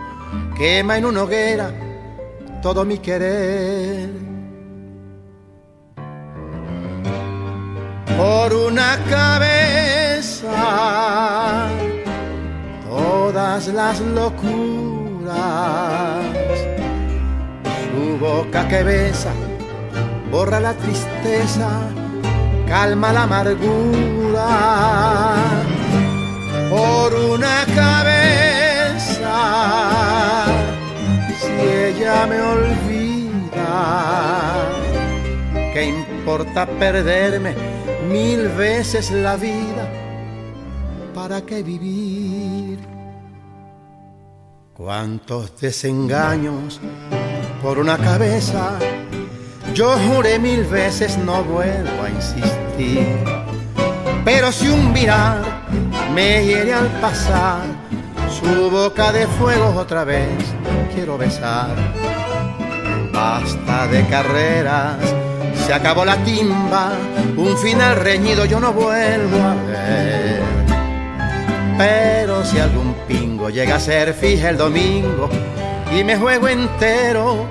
quema 0.57 0.99
en 0.99 1.05
una 1.05 1.23
hoguera 1.23 1.73
todo 2.63 2.85
mi 2.85 2.99
querer. 2.99 4.11
Por 8.17 8.53
una 8.53 8.99
cabeza 9.09 10.49
todas 12.89 13.69
las 13.69 14.01
locuras, 14.01 15.35
su 17.93 18.19
boca 18.19 18.67
que 18.67 18.83
besa 18.83 19.31
borra 20.33 20.59
la 20.61 20.75
tristeza, 20.75 21.69
calma 22.67 23.13
la 23.13 23.23
amargura 23.23 24.49
por 26.71 27.15
una 27.15 27.65
cabeza. 27.75 29.37
Si 31.41 31.53
ella 31.61 32.27
me 32.27 32.41
olvida, 32.41 33.71
¿qué 35.73 35.85
importa 35.87 36.67
perderme 36.67 37.55
mil 38.09 38.49
veces 38.49 39.11
la 39.11 39.37
vida? 39.37 39.89
¿Para 41.15 41.41
qué 41.43 41.63
vivir? 41.63 42.79
Cuántos 44.75 45.61
desengaños 45.61 46.81
por 47.63 47.79
una 47.79 47.99
cabeza. 47.99 48.79
Yo 49.75 49.97
juré 49.99 50.39
mil 50.39 50.65
veces 50.65 51.19
no 51.19 51.43
vuelvo 51.45 52.03
a 52.03 52.11
insistir. 52.11 53.19
Pero 54.25 54.53
si 54.53 54.69
un 54.69 54.93
mirar 54.93 55.58
me 56.15 56.45
hiere 56.45 56.75
al 56.75 56.87
pasar, 57.01 57.63
su 58.29 58.71
boca 58.71 59.13
de 59.13 59.27
fuego 59.27 59.75
otra 59.77 60.05
vez 60.05 60.29
quiero 60.95 61.19
besar. 61.19 61.71
Basta 63.13 63.87
de 63.89 64.07
carreras, 64.07 64.97
se 65.67 65.73
acabó 65.73 66.05
la 66.05 66.17
timba, 66.25 66.93
un 67.37 67.57
final 67.59 67.97
reñido 67.97 68.45
yo 68.45 68.61
no 68.61 68.73
vuelvo 68.73 69.37
a 69.37 69.55
ver. 69.67 70.43
Pero 71.77 72.45
si 72.45 72.59
algún 72.59 72.95
pingo 73.07 73.51
llega 73.51 73.77
a 73.77 73.81
ser 73.81 74.13
fija 74.13 74.51
el 74.51 74.57
domingo 74.57 75.29
y 75.97 76.03
me 76.03 76.17
juego 76.17 76.49
entero, 76.49 77.47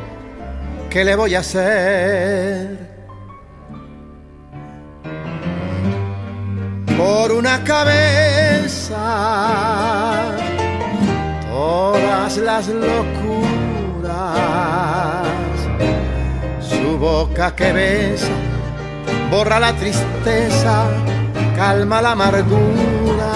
¿qué 0.90 1.06
le 1.06 1.16
voy 1.16 1.36
a 1.36 1.40
hacer? 1.40 2.87
Por 7.08 7.32
una 7.32 7.64
cabeza 7.64 9.06
todas 11.50 12.36
las 12.36 12.68
locuras. 12.68 12.98
Su 16.60 16.98
boca 16.98 17.56
que 17.56 17.72
besa 17.72 18.28
borra 19.32 19.58
la 19.58 19.72
tristeza, 19.74 20.90
calma 21.56 22.02
la 22.02 22.12
amargura. 22.12 23.34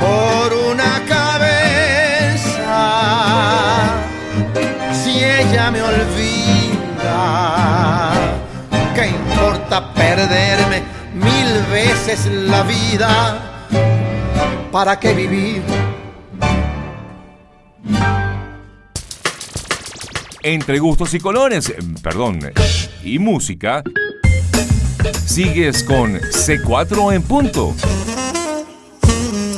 Por 0.00 0.52
una 0.72 0.92
cabeza, 1.14 2.82
si 4.92 5.22
ella 5.22 5.70
me 5.70 5.82
olvida, 5.82 7.20
¿qué 8.96 9.06
importa 9.06 9.92
perderme 9.94 10.93
veces 11.74 12.26
la 12.26 12.62
vida? 12.62 13.66
¿Para 14.70 15.00
qué 15.00 15.12
vivir? 15.12 15.60
Entre 20.40 20.78
gustos 20.78 21.14
y 21.14 21.18
colores, 21.18 21.70
eh, 21.70 21.78
perdón, 22.00 22.38
y 23.02 23.18
música, 23.18 23.82
sigues 25.26 25.82
con 25.82 26.14
C4 26.14 27.12
en 27.12 27.22
punto. 27.22 27.74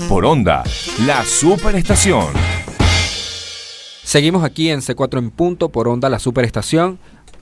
Por 0.08 0.24
onda, 0.24 0.62
la 1.04 1.22
superestación. 1.22 2.28
Seguimos 4.04 4.42
aquí 4.42 4.70
en 4.70 4.80
C4 4.80 5.18
en 5.18 5.30
punto 5.30 5.68
por 5.68 5.86
onda 5.86 6.08
la 6.08 6.18
superestación. 6.18 6.98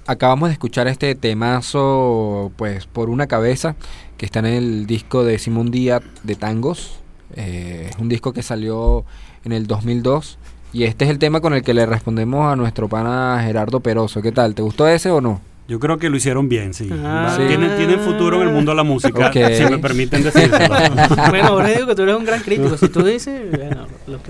Acabamos 0.07 0.51
de 0.51 0.53
escuchar 0.53 0.87
este 0.87 1.15
temazo, 1.15 2.53
pues 2.57 2.87
por 2.87 3.09
una 3.09 3.27
cabeza, 3.27 3.75
que 4.19 4.27
está 4.27 4.41
en 4.41 4.47
el 4.47 4.87
disco 4.87 5.25
de 5.25 5.39
Simón 5.39 5.71
Díaz 5.71 6.03
de 6.23 6.35
Tangos. 6.35 6.99
Eh, 7.37 7.89
es 7.91 7.97
un 7.99 8.11
disco 8.11 8.35
que 8.35 8.43
salió 8.43 9.07
en 9.45 9.53
el 9.53 9.67
2002. 9.67 10.39
Y 10.75 10.85
este 10.85 11.07
es 11.07 11.11
el 11.11 11.19
tema 11.19 11.41
con 11.41 11.55
el 11.55 11.63
que 11.63 11.73
le 11.73 11.87
respondemos 11.87 12.53
a 12.53 12.55
nuestro 12.55 12.87
pana 12.87 13.41
Gerardo 13.43 13.81
Peroso. 13.81 14.21
¿Qué 14.21 14.31
tal? 14.31 14.55
¿Te 14.55 14.61
gustó 14.61 14.87
ese 14.89 15.11
o 15.11 15.23
no? 15.23 15.41
Yo 15.69 15.81
creo 15.81 15.97
que 15.97 16.11
lo 16.11 16.19
hicieron 16.19 16.51
bien, 16.51 16.75
sí. 16.75 16.91
Ah. 16.93 17.33
Sí. 17.39 17.47
Tienen, 17.47 17.75
tienen 17.79 17.99
futuro 18.01 18.43
en 18.43 18.49
el 18.49 18.55
mundo 18.55 18.73
de 18.73 18.77
la 18.77 18.83
música, 18.83 19.33
si 19.33 19.65
me 19.65 19.79
permiten 19.79 20.23
decírselo. 20.23 20.69
bueno, 21.31 21.49
ahora 21.49 21.69
digo 21.69 21.87
que 21.87 21.95
tú 21.95 22.03
eres 22.03 22.17
un 22.17 22.27
gran 22.27 22.43
crítico. 22.43 22.77
Si 22.77 22.89
tú 22.91 23.03
dices, 23.03 23.51
bueno, 23.51 23.87
lo, 24.07 24.13
lo. 24.13 24.21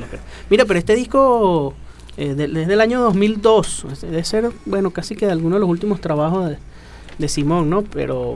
Mira, 0.48 0.64
pero 0.66 0.78
este 0.78 0.94
disco 0.94 1.74
eh, 2.16 2.34
de- 2.34 2.48
desde 2.48 2.72
el 2.74 2.80
año 2.80 3.00
2002, 3.00 3.86
es- 3.92 4.00
debe 4.02 4.24
ser, 4.24 4.50
bueno, 4.66 4.90
casi 4.90 5.14
que 5.16 5.26
de 5.26 5.32
alguno 5.32 5.56
de 5.56 5.60
los 5.60 5.68
últimos 5.68 6.00
trabajos 6.00 6.50
de, 6.50 6.58
de 7.18 7.28
Simón, 7.28 7.70
¿no? 7.70 7.82
Pero 7.82 8.34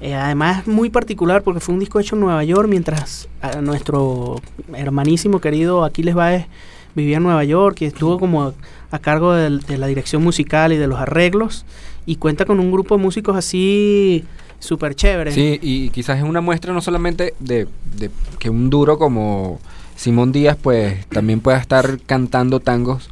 eh, 0.00 0.14
además 0.14 0.60
es 0.60 0.66
muy 0.66 0.90
particular 0.90 1.42
porque 1.42 1.60
fue 1.60 1.74
un 1.74 1.80
disco 1.80 2.00
hecho 2.00 2.16
en 2.16 2.20
Nueva 2.22 2.42
York 2.44 2.68
mientras 2.68 3.28
nuestro 3.60 4.40
hermanísimo 4.74 5.40
querido 5.40 5.84
Aquiles 5.84 6.14
Baez 6.14 6.46
vivía 6.94 7.16
en 7.18 7.22
Nueva 7.22 7.44
York 7.44 7.78
y 7.80 7.84
estuvo 7.86 8.18
como 8.18 8.52
a, 8.90 8.98
cargo 8.98 9.32
de, 9.32 9.78
la 9.78 9.86
dirección 9.86 10.22
musical 10.22 10.72
y 10.72 10.76
de 10.76 10.86
los 10.86 10.98
arreglos 10.98 11.64
y 12.04 12.16
cuenta 12.16 12.44
con 12.44 12.60
un 12.60 12.70
grupo 12.70 12.96
de 12.96 13.02
músicos 13.02 13.36
así 13.36 14.24
súper 14.58 14.94
chéveres. 14.94 15.34
Sí, 15.34 15.58
y 15.62 15.88
quizás 15.90 16.18
es 16.18 16.24
una 16.24 16.40
muestra 16.40 16.72
no 16.72 16.80
solamente 16.82 17.34
de, 17.40 17.66
de 17.96 18.10
que 18.38 18.50
un 18.50 18.68
duro 18.70 18.98
como 18.98 19.60
Simón 19.96 20.32
Díaz, 20.32 20.56
pues 20.60 21.06
también 21.06 21.40
pueda 21.40 21.58
estar 21.58 21.98
cantando 22.06 22.60
tangos 22.60 23.08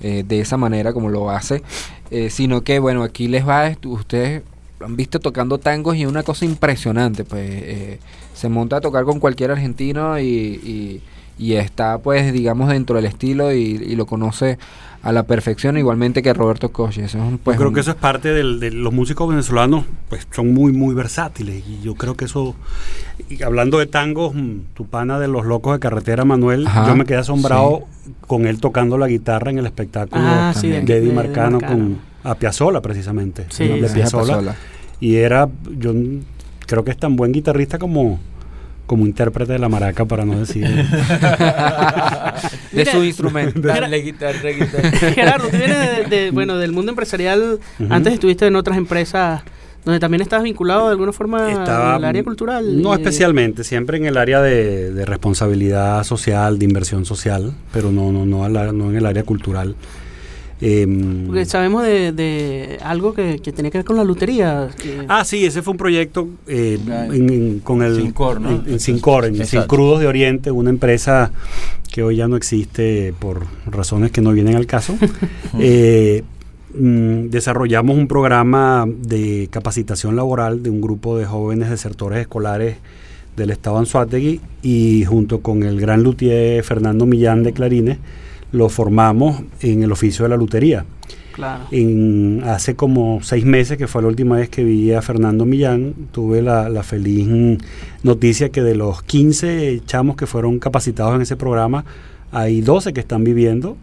eh, 0.00 0.24
de 0.26 0.40
esa 0.40 0.56
manera 0.56 0.92
como 0.92 1.08
lo 1.08 1.30
hace, 1.30 1.62
eh, 2.10 2.30
sino 2.30 2.62
que, 2.62 2.78
bueno, 2.78 3.02
aquí 3.02 3.28
les 3.28 3.46
va, 3.48 3.72
ustedes 3.84 4.42
lo 4.80 4.86
han 4.86 4.96
visto 4.96 5.20
tocando 5.20 5.58
tangos 5.58 5.96
y 5.96 6.02
es 6.02 6.08
una 6.08 6.22
cosa 6.22 6.44
impresionante, 6.44 7.24
pues 7.24 7.48
eh, 7.50 7.98
se 8.34 8.48
monta 8.48 8.76
a 8.76 8.80
tocar 8.80 9.04
con 9.04 9.20
cualquier 9.20 9.50
argentino 9.52 10.18
y, 10.18 10.24
y- 10.24 11.02
y 11.36 11.54
está, 11.54 11.98
pues, 11.98 12.32
digamos, 12.32 12.68
dentro 12.68 12.94
del 12.94 13.06
estilo 13.06 13.52
y, 13.52 13.60
y 13.60 13.96
lo 13.96 14.06
conoce 14.06 14.56
a 15.04 15.12
la 15.12 15.22
perfección, 15.24 15.76
igualmente 15.78 16.22
que 16.22 16.32
Roberto 16.32 16.72
Coche. 16.72 17.04
Eso 17.04 17.18
es 17.18 17.24
un, 17.24 17.38
pues, 17.38 17.56
yo 17.56 17.60
creo 17.60 17.72
que 17.72 17.80
eso 17.80 17.90
es 17.90 17.96
parte 17.96 18.30
del- 18.32 18.58
de 18.58 18.70
los 18.70 18.92
músicos 18.92 19.28
venezolanos, 19.28 19.84
pues 20.08 20.26
son 20.32 20.52
muy, 20.54 20.72
muy 20.72 20.94
versátiles. 20.94 21.62
Y 21.68 21.80
yo 21.82 21.94
creo 21.94 22.16
que 22.16 22.24
eso, 22.24 22.54
y 23.28 23.42
hablando 23.42 23.78
de 23.78 23.86
tangos, 23.86 24.34
mm, 24.34 24.58
tu 24.74 24.86
pana 24.86 25.18
de 25.20 25.28
los 25.28 25.44
locos 25.46 25.74
de 25.74 25.78
carretera, 25.80 26.24
Manuel, 26.24 26.66
Ajá, 26.66 26.88
yo 26.88 26.96
me 26.96 27.04
quedé 27.04 27.18
asombrado 27.18 27.84
con 28.26 28.46
él 28.46 28.60
tocando 28.60 28.98
la 28.98 29.06
guitarra 29.06 29.50
en 29.50 29.58
el 29.58 29.66
espectáculo 29.66 30.22
Ah, 30.24 30.52
sí, 30.56 30.68
de- 30.68 30.78
Eddie 30.78 30.94
de- 31.00 31.06
de 31.08 31.12
Marcano 31.12 31.60
Marcano. 31.60 31.72
con 31.84 31.98
a 32.24 32.34
Piazzolla, 32.36 32.80
precisamente. 32.80 33.46
Sí, 33.50 33.68
de. 33.68 33.82
Pasola. 34.00 34.56
Y 35.00 35.16
era, 35.16 35.48
yo 35.78 35.92
creo 36.66 36.82
que 36.82 36.90
es 36.92 36.96
tan 36.96 37.16
buen 37.16 37.32
guitarrista 37.32 37.78
como, 37.78 38.18
como 38.86 39.06
intérprete 39.06 39.52
de 39.52 39.58
la 39.58 39.68
maraca, 39.68 40.04
para 40.04 40.24
no 40.24 40.38
decir. 40.38 40.66
de 42.72 42.86
su 42.86 43.02
instrumento. 43.04 43.60
Dale 43.60 43.96
guitarra, 43.98 44.50
guitarra. 44.50 44.90
Gerardo, 45.14 45.48
tú 45.48 45.56
vienes 45.56 45.78
de, 46.10 46.16
de- 46.16 46.30
bueno, 46.30 46.56
del 46.58 46.72
mundo 46.72 46.90
empresarial. 46.92 47.58
Ujú. 47.78 47.92
Antes 47.92 48.14
estuviste 48.14 48.46
en 48.46 48.56
otras 48.56 48.76
empresas 48.76 49.42
donde 49.84 50.00
también 50.00 50.22
estabas 50.22 50.44
vinculado 50.44 50.86
de 50.86 50.92
alguna 50.92 51.12
forma 51.12 51.50
Estaba- 51.50 51.96
al 51.96 52.04
área 52.04 52.24
cultural. 52.24 52.80
No 52.82 52.92
Eh, 52.94 52.96
especialmente, 52.96 53.64
siempre 53.64 53.98
en 53.98 54.06
el 54.06 54.16
área 54.16 54.40
de, 54.40 54.90
de 54.92 55.04
responsabilidad 55.04 56.02
social, 56.04 56.58
de 56.58 56.64
inversión 56.64 57.04
social, 57.04 57.52
pero 57.72 57.92
no, 57.92 58.10
no, 58.10 58.24
no, 58.24 58.48
la- 58.48 58.72
no 58.72 58.90
en 58.90 58.96
el 58.96 59.06
área 59.06 59.24
cultural. 59.24 59.76
Porque 61.26 61.44
sabemos 61.44 61.82
de, 61.84 62.12
de 62.12 62.78
algo 62.82 63.12
que, 63.12 63.38
que 63.40 63.52
tenía 63.52 63.70
que 63.70 63.78
ver 63.78 63.84
con 63.84 63.96
la 63.96 64.04
lutería. 64.04 64.68
que- 64.80 65.04
Ah, 65.08 65.24
sí, 65.24 65.44
ese 65.44 65.62
fue 65.62 65.72
un 65.72 65.76
proyecto 65.78 66.28
eh, 66.46 66.78
en- 67.12 67.28
en- 67.30 67.60
con 67.60 67.82
el 67.82 67.96
Sincor, 67.96 68.40
¿no? 68.40 68.50
en, 68.50 68.62
en 68.66 68.80
Sincor, 68.80 69.24
en. 69.26 69.44
Sincrudos 69.46 70.00
de 70.00 70.06
Oriente, 70.06 70.50
una 70.50 70.70
empresa 70.70 71.32
que 71.92 72.02
hoy 72.02 72.16
ya 72.16 72.28
no 72.28 72.36
existe 72.36 73.14
por 73.18 73.46
razones 73.66 74.10
que 74.10 74.20
no 74.20 74.32
vienen 74.32 74.56
al 74.56 74.66
caso. 74.66 74.96
Eh, 75.60 76.22
mm, 76.76 77.28
desarrollamos 77.30 77.96
un 77.96 78.08
programa 78.08 78.86
de 78.88 79.48
capacitación 79.50 80.16
laboral 80.16 80.62
de 80.62 80.70
un 80.70 80.80
grupo 80.80 81.16
de 81.18 81.24
jóvenes 81.26 81.70
desertores 81.70 82.18
escolares 82.20 82.76
del 83.36 83.50
estado 83.50 83.78
Anzuategui 83.78 84.40
y 84.62 85.04
junto 85.04 85.40
con 85.40 85.62
el 85.62 85.80
gran 85.80 86.02
luthier 86.02 86.62
Fernando 86.64 87.06
Millán 87.06 87.42
de 87.44 87.52
Clarines 87.52 87.98
lo 88.54 88.68
formamos 88.68 89.42
en 89.60 89.82
el 89.82 89.90
oficio 89.90 90.22
de 90.24 90.28
la 90.28 90.36
lutería. 90.36 90.86
claro. 91.32 91.64
En, 91.72 92.42
hace 92.44 92.76
como 92.76 93.18
seis 93.20 93.44
meses, 93.44 93.76
que 93.76 93.88
fue 93.88 94.00
la 94.00 94.08
última 94.08 94.36
vez 94.36 94.48
que 94.48 94.62
vi 94.62 94.92
a 94.92 95.02
Fernando 95.02 95.44
Millán, 95.44 95.94
tuve 96.12 96.40
la, 96.40 96.68
la 96.68 96.84
feliz 96.84 97.58
noticia 98.04 98.50
que 98.50 98.62
de 98.62 98.76
los 98.76 99.02
15 99.02 99.82
chamos 99.86 100.16
que 100.16 100.26
fueron 100.26 100.60
capacitados 100.60 101.16
en 101.16 101.22
ese 101.22 101.36
programa, 101.36 101.84
hay 102.30 102.60
12 102.60 102.92
que 102.92 103.00
están 103.00 103.24
viviendo 103.24 103.76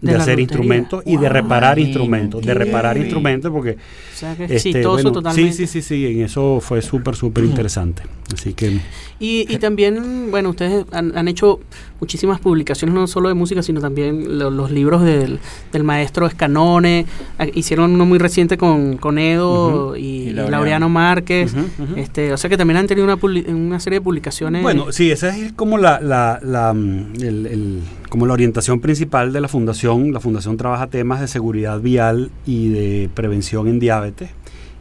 de, 0.00 0.12
hacer 0.12 0.38
lutería. 0.38 0.42
instrumentos 0.42 1.02
y 1.06 1.16
de 1.16 1.28
reparar 1.28 1.78
instrumentos, 1.78 2.44
de 2.44 2.54
reparar 2.54 2.96
instrumentos, 2.96 3.50
porque 3.50 3.72
O 3.72 4.16
sea, 4.16 4.36
que 4.36 4.44
este, 4.44 4.56
exitoso 4.56 4.94
bueno, 4.94 5.12
totalmente. 5.12 5.52
sí, 5.52 5.66
sí, 5.66 5.80
sí, 5.80 5.82
sí, 5.82 6.06
en 6.06 6.24
eso 6.24 6.60
fue 6.60 6.82
súper, 6.82 7.16
súper 7.16 7.44
interesante. 7.44 8.02
Así 8.32 8.52
que 8.52 8.80
Y, 9.18 9.46
y 9.48 9.58
también, 9.58 10.30
bueno, 10.30 10.50
ustedes 10.50 10.84
han, 10.92 11.16
han 11.16 11.28
hecho 11.28 11.60
muchísimas 12.00 12.40
publicaciones, 12.40 12.94
no 12.94 13.06
solo 13.06 13.28
de 13.28 13.34
música, 13.34 13.62
sino 13.62 13.80
también 13.80 14.38
lo- 14.38 14.50
los 14.50 14.70
libros 14.70 15.02
del, 15.02 15.38
del 15.72 15.84
maestro 15.84 16.26
Escanone. 16.26 17.06
Ah, 17.38 17.46
Hicieron 17.52 17.92
uno 17.92 18.06
muy 18.06 18.18
reciente 18.18 18.56
con, 18.56 18.96
con 18.98 19.18
Edo 19.18 19.96
y, 19.96 20.00
Y 20.00 20.04
y 20.04 20.24
Laureano. 20.32 20.50
Laureano 20.50 20.88
Márquez. 20.88 21.54
Este 21.96 22.32
O 22.32 22.36
sea 22.36 22.48
que 22.50 22.56
también 22.56 22.76
han 22.78 22.86
tenido 22.86 23.04
una, 23.04 23.18
una 23.54 23.80
serie 23.80 23.98
de 23.98 24.04
publicaciones. 24.04 24.62
Bueno, 24.62 24.92
sí, 24.92 25.10
esa 25.10 25.36
es 25.36 25.52
como 25.52 25.78
la, 25.78 26.00
la, 26.00 26.38
la, 26.42 26.72
mm, 26.72 27.14
el- 27.20 27.46
el- 27.46 27.80
como 28.08 28.26
la 28.26 28.32
orientación 28.32 28.80
principal 28.80 29.32
de 29.32 29.40
la 29.40 29.48
fundación. 29.48 30.12
La 30.12 30.20
fundación 30.20 30.56
trabaja 30.56 30.86
temas 30.86 31.20
de 31.20 31.28
seguridad 31.28 31.80
vial 31.80 32.30
y 32.46 32.68
de 32.68 33.10
prevención 33.12 33.68
en 33.68 33.78
diabetes. 33.78 34.30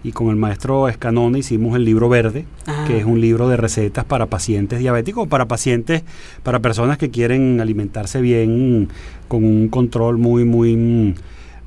Y 0.03 0.11
con 0.11 0.29
el 0.29 0.35
maestro 0.35 0.87
Escanone 0.87 1.39
hicimos 1.39 1.75
el 1.75 1.83
libro 1.83 2.07
verde, 2.07 2.45
Ah. 2.65 2.85
que 2.87 2.97
es 2.99 3.05
un 3.05 3.19
libro 3.19 3.49
de 3.49 3.57
recetas 3.57 4.05
para 4.05 4.27
pacientes 4.27 4.79
diabéticos, 4.79 5.27
para 5.27 5.47
pacientes, 5.47 6.03
para 6.43 6.59
personas 6.59 6.97
que 6.97 7.09
quieren 7.09 7.59
alimentarse 7.59 8.21
bien, 8.21 8.87
con 9.27 9.43
un 9.43 9.67
control 9.69 10.17
muy, 10.17 10.45
muy, 10.45 11.15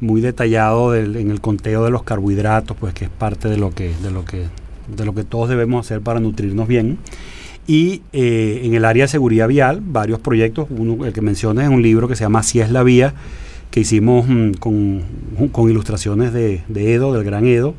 muy 0.00 0.20
detallado 0.22 0.92
del- 0.92 1.16
en 1.16 1.30
el 1.30 1.40
conteo 1.40 1.84
de 1.84 1.90
los 1.90 2.02
carbohidratos, 2.04 2.76
pues 2.78 2.94
que 2.94 3.04
es 3.06 3.10
parte 3.10 3.48
de 3.48 3.58
lo 3.58 3.70
que, 3.70 3.92
de 4.02 4.10
lo 4.10 4.24
que, 4.24 4.44
de 4.96 5.04
lo 5.04 5.14
que 5.14 5.24
todos 5.24 5.48
debemos 5.50 5.84
hacer 5.84 6.00
para 6.00 6.20
nutrirnos 6.20 6.66
bien. 6.68 6.96
Y 7.66 8.00
eh, 8.12 8.62
en 8.64 8.74
el 8.74 8.84
área 8.84 9.04
de 9.04 9.08
seguridad 9.08 9.46
vial, 9.48 9.80
varios 9.84 10.18
proyectos. 10.20 10.66
Uno, 10.70 11.04
el 11.04 11.12
que 11.12 11.20
mencionas 11.20 11.64
es 11.64 11.70
un 11.70 11.82
libro 11.82 12.08
que 12.08 12.16
se 12.16 12.24
llama 12.24 12.38
Así 12.40 12.58
es 12.60 12.70
la 12.70 12.82
vía, 12.82 13.12
que 13.70 13.80
hicimos 13.80 14.26
mm, 14.28 14.52
con, 14.54 15.02
con 15.52 15.70
ilustraciones 15.70 16.32
de, 16.32 16.62
de 16.68 16.94
Edo, 16.94 17.12
del 17.12 17.24
gran 17.24 17.46
Edo, 17.46 17.74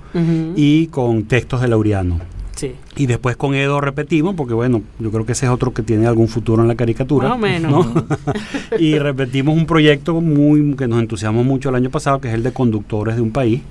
y 0.56 0.88
con 0.88 1.24
textos 1.24 1.62
de 1.62 1.68
Laureano. 1.68 2.20
Sí. 2.56 2.74
Y 2.96 3.08
después 3.08 3.36
con 3.38 3.56
Edo 3.56 3.82
repetimos, 3.82 4.36
porque 4.36 4.54
bueno, 4.54 4.84
yo 5.00 5.10
creo 5.12 5.26
que 5.26 5.32
ese 5.32 5.48
es 5.48 5.52
otro 5.52 5.74
que 5.74 5.82
tiene 5.82 6.06
algún 6.06 6.28
futuro 6.28 6.62
en 6.62 6.68
la 6.68 6.76
caricatura. 6.76 7.28
Más 7.30 7.38
o 7.38 7.39
menos. 7.39 7.94
¿no? 7.94 8.06
y 8.80 9.00
repetimos 9.00 9.58
un 9.58 9.66
proyecto 9.66 10.22
muy 10.22 10.76
que 10.76 10.88
nos 10.88 11.00
entusiasmó 11.02 11.44
mucho 11.44 11.70
el 11.70 11.76
año 11.76 11.89
pasado, 11.89 12.22
que 12.22 12.28
es 12.28 12.34
el 12.36 12.44
de 12.44 12.52
conductores 12.54 13.16
de 13.16 13.22
un 13.22 13.32
país, 13.32 13.62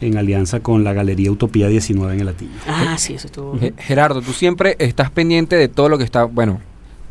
en 0.00 0.16
alianza 0.18 0.60
con 0.60 0.82
la 0.84 0.92
Galería 0.92 1.30
Utopía 1.30 1.68
19 1.68 2.12
en 2.14 2.20
el 2.20 2.26
Latillo. 2.26 2.50
Ah, 2.66 2.96
sí, 2.98 3.14
eso 3.14 3.28
estuvo. 3.28 3.56
Ge- 3.58 3.72
Gerardo, 3.78 4.20
tú 4.20 4.32
siempre 4.32 4.74
estás 4.80 5.10
pendiente 5.10 5.54
de 5.56 5.68
todo 5.68 5.88
lo 5.88 5.96
que 5.96 6.04
está, 6.04 6.24
bueno, 6.24 6.60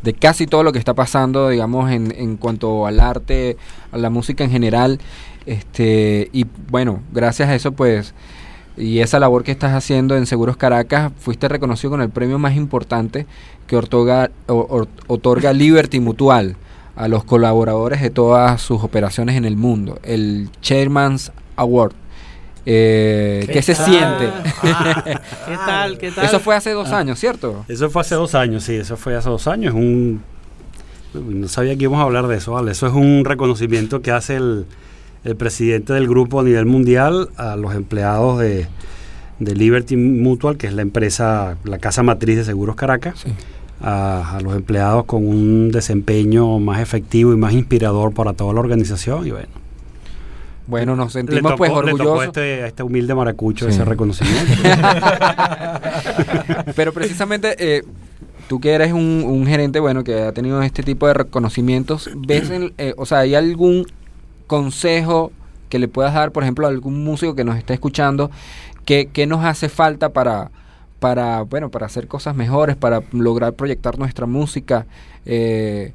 de 0.04 0.12
casi 0.12 0.46
todo 0.46 0.62
lo 0.62 0.72
que 0.72 0.78
está 0.78 0.94
pasando, 0.94 1.48
digamos, 1.48 1.90
en, 1.90 2.14
en 2.16 2.36
cuanto 2.36 2.86
al 2.86 3.00
arte, 3.00 3.56
a 3.90 3.98
la 3.98 4.10
música 4.10 4.44
en 4.44 4.50
general. 4.50 5.00
Este, 5.46 6.28
y 6.32 6.46
bueno, 6.70 7.00
gracias 7.12 7.48
a 7.48 7.54
eso, 7.54 7.72
pues, 7.72 8.14
y 8.76 9.00
esa 9.00 9.18
labor 9.18 9.44
que 9.44 9.52
estás 9.52 9.72
haciendo 9.72 10.16
en 10.16 10.26
Seguros 10.26 10.56
Caracas, 10.56 11.10
fuiste 11.18 11.48
reconocido 11.48 11.90
con 11.90 12.02
el 12.02 12.10
premio 12.10 12.38
más 12.38 12.54
importante 12.54 13.26
que 13.66 13.76
otorga, 13.76 14.30
otorga 14.46 15.52
Liberty 15.52 16.00
Mutual 16.00 16.56
a 16.96 17.08
los 17.08 17.24
colaboradores 17.24 18.00
de 18.02 18.10
todas 18.10 18.60
sus 18.60 18.82
operaciones 18.84 19.36
en 19.36 19.44
el 19.44 19.56
mundo, 19.56 19.98
el 20.02 20.50
Chairman's 20.60 21.32
Award. 21.56 21.94
Eh, 22.66 23.48
¿Qué, 23.52 23.60
se 23.62 23.74
siente? 23.74 24.30
Ah, 24.62 25.04
¿Qué 25.46 25.56
tal? 25.56 25.98
¿Qué 25.98 26.10
tal? 26.10 26.24
Eso 26.24 26.40
fue 26.40 26.54
hace 26.54 26.70
dos 26.72 26.90
años, 26.90 27.18
¿cierto? 27.18 27.64
Eso 27.68 27.90
fue 27.90 28.00
hace 28.02 28.14
dos 28.14 28.34
años, 28.34 28.64
sí, 28.64 28.74
eso 28.74 28.96
fue 28.96 29.14
hace 29.16 29.28
dos 29.28 29.46
años. 29.46 29.74
Un, 29.74 30.22
no 31.14 31.46
sabía 31.48 31.76
que 31.76 31.82
íbamos 31.84 32.00
a 32.00 32.04
hablar 32.04 32.26
de 32.26 32.36
eso, 32.36 32.52
¿vale? 32.52 32.72
Eso 32.72 32.86
es 32.86 32.92
un 32.94 33.24
reconocimiento 33.24 34.00
que 34.02 34.10
hace 34.10 34.36
el, 34.36 34.66
el 35.24 35.36
presidente 35.36 35.92
del 35.92 36.08
grupo 36.08 36.40
a 36.40 36.42
nivel 36.42 36.66
mundial 36.66 37.28
a 37.36 37.56
los 37.56 37.74
empleados 37.74 38.38
de, 38.40 38.66
de 39.38 39.54
Liberty 39.54 39.96
Mutual, 39.96 40.56
que 40.56 40.66
es 40.66 40.72
la 40.72 40.82
empresa, 40.82 41.56
la 41.64 41.78
casa 41.78 42.02
matriz 42.02 42.36
de 42.38 42.44
Seguros 42.44 42.76
Caracas, 42.76 43.20
Sí. 43.20 43.30
a, 43.82 44.36
a 44.36 44.40
los 44.40 44.56
empleados 44.56 45.04
con 45.04 45.26
un 45.28 45.70
desempeño 45.70 46.58
más 46.60 46.80
efectivo 46.80 47.32
y 47.32 47.36
más 47.36 47.52
inspirador 47.52 48.14
para 48.14 48.32
toda 48.32 48.54
la 48.54 48.60
organización. 48.60 49.26
Y 49.26 49.30
bueno, 49.32 49.48
Bueno, 50.66 50.96
nos 50.96 51.14
le 51.14 51.20
sentimos 51.20 51.42
tocó, 51.52 51.56
pues 51.58 51.70
le 51.70 51.76
tocó 51.76 51.90
orgullosos. 51.92 52.24
este, 52.26 52.66
este 52.66 52.82
humilde 52.82 53.14
maracucho 53.14 53.66
Sí. 53.66 53.72
ese 53.74 53.84
reconocimiento. 53.84 54.62
Pero 56.76 56.92
precisamente 56.92 57.54
eh, 57.58 57.82
tú 58.48 58.60
que 58.60 58.72
eres 58.72 58.92
un, 58.92 59.24
un 59.26 59.46
gerente 59.46 59.80
bueno 59.80 60.04
que 60.04 60.22
ha 60.22 60.32
tenido 60.32 60.62
este 60.62 60.82
tipo 60.82 61.06
de 61.06 61.14
reconocimientos, 61.14 62.10
ves, 62.16 62.50
en- 62.50 62.72
eh, 62.78 62.94
o 62.96 63.06
sea, 63.06 63.20
hay 63.20 63.34
algún 63.34 63.86
consejo 64.46 65.32
que 65.68 65.78
le 65.78 65.88
puedas 65.88 66.14
dar, 66.14 66.32
por 66.32 66.42
ejemplo, 66.42 66.66
a 66.66 66.70
algún 66.70 67.02
músico 67.04 67.34
que 67.34 67.44
nos 67.44 67.56
está 67.56 67.74
escuchando, 67.74 68.30
que, 68.84 69.06
que 69.06 69.26
nos 69.26 69.44
hace 69.44 69.68
falta 69.68 70.10
para 70.10 70.50
para 71.00 71.42
bueno 71.42 71.70
para 71.70 71.84
hacer 71.84 72.06
cosas 72.08 72.34
mejores, 72.34 72.76
para 72.76 73.02
lograr 73.12 73.52
proyectar 73.52 73.98
nuestra 73.98 74.24
música. 74.26 74.86
Eh, 75.26 75.92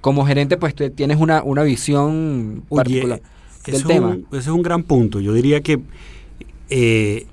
como 0.00 0.24
gerente, 0.24 0.56
pues 0.56 0.72
te- 0.76 0.90
tienes 0.90 1.18
una, 1.18 1.42
una 1.42 1.64
visión 1.64 2.62
particular 2.68 3.20
del 3.72 3.80
Eso 3.80 3.88
tema. 3.88 4.10
Es 4.10 4.16
un, 4.16 4.26
ese 4.30 4.38
es 4.38 4.46
un 4.48 4.62
gran 4.62 4.82
punto. 4.82 5.20
Yo 5.20 5.32
diría 5.32 5.60
que, 5.60 5.80
eh, 6.70 7.26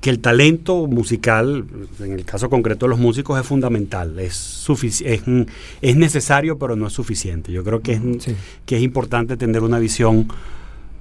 que 0.00 0.10
el 0.10 0.20
talento 0.20 0.86
musical, 0.86 1.64
en 2.00 2.12
el 2.12 2.24
caso 2.24 2.48
concreto 2.50 2.86
de 2.86 2.90
los 2.90 2.98
músicos, 2.98 3.40
es 3.40 3.46
fundamental. 3.46 4.18
Es, 4.18 4.66
es, 5.04 5.22
mm, 5.26 5.42
es 5.82 5.96
necesario, 5.96 6.58
pero 6.58 6.76
no 6.76 6.86
es 6.86 6.92
suficiente. 6.92 7.50
Yo 7.52 7.64
creo 7.64 7.80
que 7.80 7.94
es, 7.94 8.00
Sí. 8.18 8.34
que 8.66 8.76
es 8.76 8.82
importante 8.82 9.36
tener 9.36 9.62
una 9.62 9.78
visión 9.78 10.28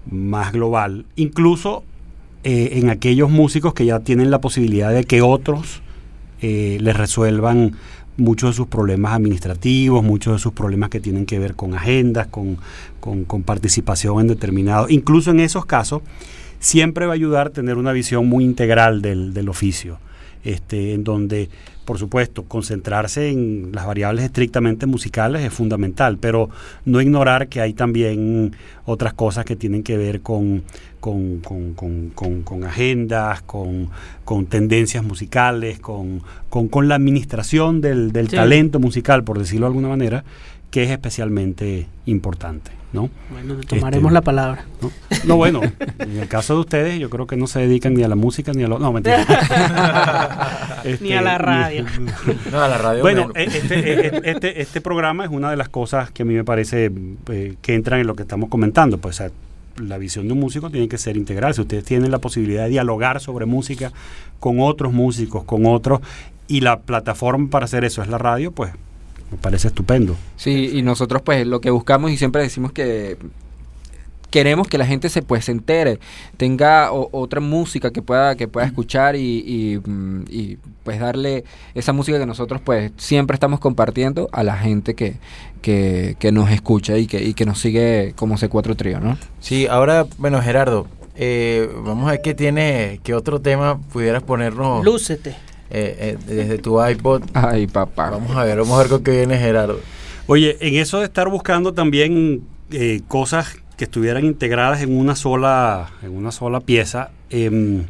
más 0.09 0.53
global, 0.53 1.05
incluso 1.15 1.83
eh, 2.43 2.69
en 2.79 2.89
aquellos 2.89 3.29
músicos 3.29 3.73
que 3.73 3.85
ya 3.85 3.99
tienen 3.99 4.31
la 4.31 4.39
posibilidad 4.39 4.93
de 4.93 5.03
que 5.03 5.21
otros 5.21 5.81
eh, 6.41 6.77
les 6.79 6.95
resuelvan 6.95 7.73
muchos 8.19 8.51
de 8.51 8.53
sus 8.55 8.67
problemas 8.67 9.13
administrativos, 9.13 10.03
muchos 10.03 10.33
de 10.33 10.39
sus 10.39 10.53
problemas 10.53 10.89
que 10.89 10.99
tienen 10.99 11.25
que 11.25 11.39
ver 11.39 11.55
con 11.55 11.73
agendas, 11.73 12.27
con, 12.27 12.57
con- 12.99 13.25
con 13.25 13.43
participación 13.43 14.19
en 14.21 14.27
determinados. 14.27 14.91
Incluso 14.91 15.31
en 15.31 15.39
esos 15.39 15.65
casos, 15.65 16.01
siempre 16.59 17.05
va 17.05 17.13
a 17.13 17.15
ayudar 17.15 17.49
tener 17.51 17.77
una 17.77 17.91
visión 17.93 18.27
muy 18.27 18.43
integral 18.43 19.01
del, 19.01 19.33
del 19.33 19.47
oficio, 19.49 19.97
este, 20.43 20.93
en 20.93 21.03
donde, 21.03 21.49
por 21.89 21.97
supuesto, 21.97 22.43
concentrarse 22.43 23.31
en 23.31 23.71
las 23.73 23.87
variables 23.87 24.23
estrictamente 24.25 24.85
musicales 24.85 25.41
es 25.43 25.51
fundamental, 25.51 26.19
pero 26.19 26.47
no 26.85 27.01
ignorar 27.01 27.47
que 27.47 27.61
hay 27.61 27.73
también 27.73 28.55
otras 28.85 29.13
cosas 29.13 29.43
que 29.43 29.55
tienen 29.55 29.81
que 29.81 29.97
ver 29.97 30.21
con, 30.21 30.61
con, 30.99 31.39
con- 31.39 31.73
con- 31.73 32.63
agendas, 32.63 33.41
con, 33.41 33.89
con 34.23 34.45
tendencias 34.45 35.03
musicales, 35.03 35.79
con, 35.79 36.21
la 36.87 36.93
administración 36.93 37.81
del, 37.81 38.11
del 38.11 38.29
Sí. 38.29 38.35
talento 38.35 38.79
musical, 38.79 39.23
por 39.23 39.39
decirlo 39.39 39.65
de 39.65 39.69
alguna 39.69 39.87
manera, 39.89 40.23
que 40.71 40.83
es 40.83 40.89
especialmente 40.89 41.87
importante. 42.05 42.79
¿no? 42.91 43.09
Bueno, 43.31 43.55
tomaremos 43.67 44.09
Este, 44.09 44.13
la 44.13 44.21
palabra. 44.21 44.65
¿no? 44.81 44.91
No, 45.25 45.35
bueno, 45.35 45.61
en 45.99 46.17
el 46.17 46.27
caso 46.27 46.55
de 46.55 46.59
ustedes, 46.61 46.99
yo 46.99 47.09
creo 47.09 47.27
que 47.27 47.37
no 47.37 47.47
se 47.47 47.59
dedican 47.59 47.93
ni 47.93 48.03
a 48.03 48.07
la 48.07 48.15
música 48.15 48.51
ni 48.53 48.63
a 48.63 48.67
lo. 48.67 48.79
No, 48.79 48.91
mentira. 48.91 49.25
Este, 50.85 51.03
Ni 51.03 51.11
a 51.11 51.21
la 51.21 51.37
radio. 51.37 51.85
No, 52.49 52.61
a 52.61 52.69
la 52.69 52.77
radio. 52.77 53.01
Bueno, 53.01 53.31
eh, 53.35 53.49
este, 53.53 54.07
eh, 54.07 54.21
este, 54.23 54.61
este 54.61 54.79
programa 54.79 55.25
es 55.25 55.29
una 55.29 55.51
de 55.51 55.57
las 55.57 55.67
cosas 55.67 56.09
que 56.09 56.23
a 56.23 56.25
mí 56.25 56.33
me 56.33 56.45
parece 56.45 56.89
eh, 57.27 57.55
que 57.61 57.75
entran 57.75 57.99
en 57.99 58.07
lo 58.07 58.15
que 58.15 58.21
estamos 58.21 58.47
comentando. 58.47 58.97
Pues 58.97 59.19
o 59.19 59.23
sea, 59.23 59.31
la 59.85 59.97
visión 59.97 60.27
de 60.27 60.33
un 60.33 60.39
músico 60.39 60.69
tiene 60.69 60.87
que 60.87 60.97
ser 60.97 61.17
integral. 61.17 61.53
Si 61.53 61.59
ustedes 61.59 61.83
tienen 61.83 62.11
la 62.11 62.19
posibilidad 62.19 62.63
de 62.63 62.69
dialogar 62.69 63.19
sobre 63.19 63.45
música 63.45 63.91
con 64.39 64.61
otros 64.61 64.93
músicos, 64.93 65.43
con 65.43 65.65
otros, 65.65 65.99
y 66.47 66.61
la 66.61 66.79
plataforma 66.79 67.49
para 67.49 67.65
hacer 67.65 67.83
eso 67.83 68.01
es 68.01 68.07
la 68.07 68.17
radio, 68.17 68.53
pues 68.53 68.71
me 69.31 69.37
parece 69.37 69.67
estupendo. 69.67 70.15
Sí, 70.37 70.71
y 70.73 70.81
nosotros 70.81 71.21
pues 71.21 71.45
lo 71.45 71.61
que 71.61 71.69
buscamos 71.71 72.11
y 72.11 72.17
siempre 72.17 72.41
decimos 72.41 72.71
que 72.71 73.17
queremos 74.29 74.67
que 74.67 74.77
la 74.77 74.85
gente 74.85 75.09
se 75.09 75.23
pues 75.23 75.45
se 75.45 75.51
entere, 75.51 75.99
tenga 76.37 76.91
o- 76.91 77.09
otra 77.11 77.39
música 77.41 77.89
que 77.91 78.01
pueda 78.03 78.35
que 78.35 78.47
pueda 78.47 78.67
escuchar 78.67 79.15
y, 79.15 79.19
y, 79.39 79.77
mm, 79.83 80.25
y, 80.29 80.57
pues 80.83 80.99
darle 80.99 81.43
esa 81.73 81.93
música 81.93 82.19
que 82.19 82.25
nosotros 82.27 82.61
pues 82.63 82.91
siempre 82.97 83.33
estamos 83.33 83.59
compartiendo 83.59 84.29
a 84.31 84.43
la 84.43 84.55
gente 84.57 84.93
que, 84.93 85.15
que, 85.63 86.15
que 86.19 86.31
nos 86.31 86.51
escucha 86.51 86.95
y 86.97 87.07
que, 87.07 87.23
y 87.23 87.33
que 87.33 87.45
nos 87.45 87.59
sigue 87.59 88.13
como 88.15 88.37
C4 88.37 88.75
Trío, 88.75 88.99
¿no? 88.99 89.17
Sí, 89.39 89.65
ahora, 89.67 90.05
bueno, 90.19 90.41
Gerardo, 90.43 90.85
eh, 91.15 91.67
vamos 91.83 92.07
a 92.07 92.11
ver 92.11 92.21
qué 92.21 92.33
tiene, 92.35 92.99
qué 93.03 93.13
otro 93.15 93.39
tema 93.41 93.79
pudieras 93.91 94.21
ponernos 94.23 94.85
Lúcete. 94.85 95.35
Eh, 95.71 96.17
eh, 96.27 96.33
desde 96.33 96.57
tu 96.57 96.83
iPod. 96.83 97.23
Ay, 97.33 97.67
papá. 97.67 98.09
Vamos 98.09 98.35
a 98.35 98.43
ver, 98.43 98.57
vamos 98.57 98.75
a 98.75 98.79
ver 98.79 98.89
con 98.89 99.03
qué 99.03 99.11
viene 99.11 99.37
Gerardo. 99.37 99.79
Oye, 100.25 100.57
en 100.61 100.75
eso 100.75 100.99
de 100.99 101.05
estar 101.05 101.29
buscando 101.29 101.73
también 101.73 102.43
eh, 102.71 103.01
cosas 103.07 103.57
que 103.77 103.85
estuvieran 103.85 104.25
integradas 104.25 104.81
en 104.81 104.97
una 104.97 105.15
sola, 105.15 105.91
en 106.03 106.15
una 106.15 106.31
sola 106.31 106.59
pieza, 106.59 107.11
em, 107.29 107.85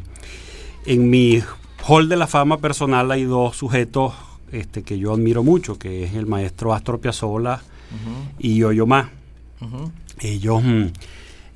en 0.86 1.10
mi 1.10 1.42
hall 1.86 2.08
de 2.08 2.16
la 2.16 2.26
fama 2.26 2.58
personal 2.58 3.10
hay 3.10 3.24
dos 3.24 3.56
sujetos 3.56 4.14
este, 4.52 4.82
que 4.82 4.98
yo 4.98 5.12
admiro 5.12 5.42
mucho, 5.42 5.78
que 5.78 6.04
es 6.04 6.14
el 6.14 6.26
maestro 6.26 6.72
Astor 6.72 7.00
Piazzolla 7.00 7.60
y 8.38 8.56
Yo-Yo 8.56 8.86
Ma. 8.86 9.10
Ellos, 10.20 10.62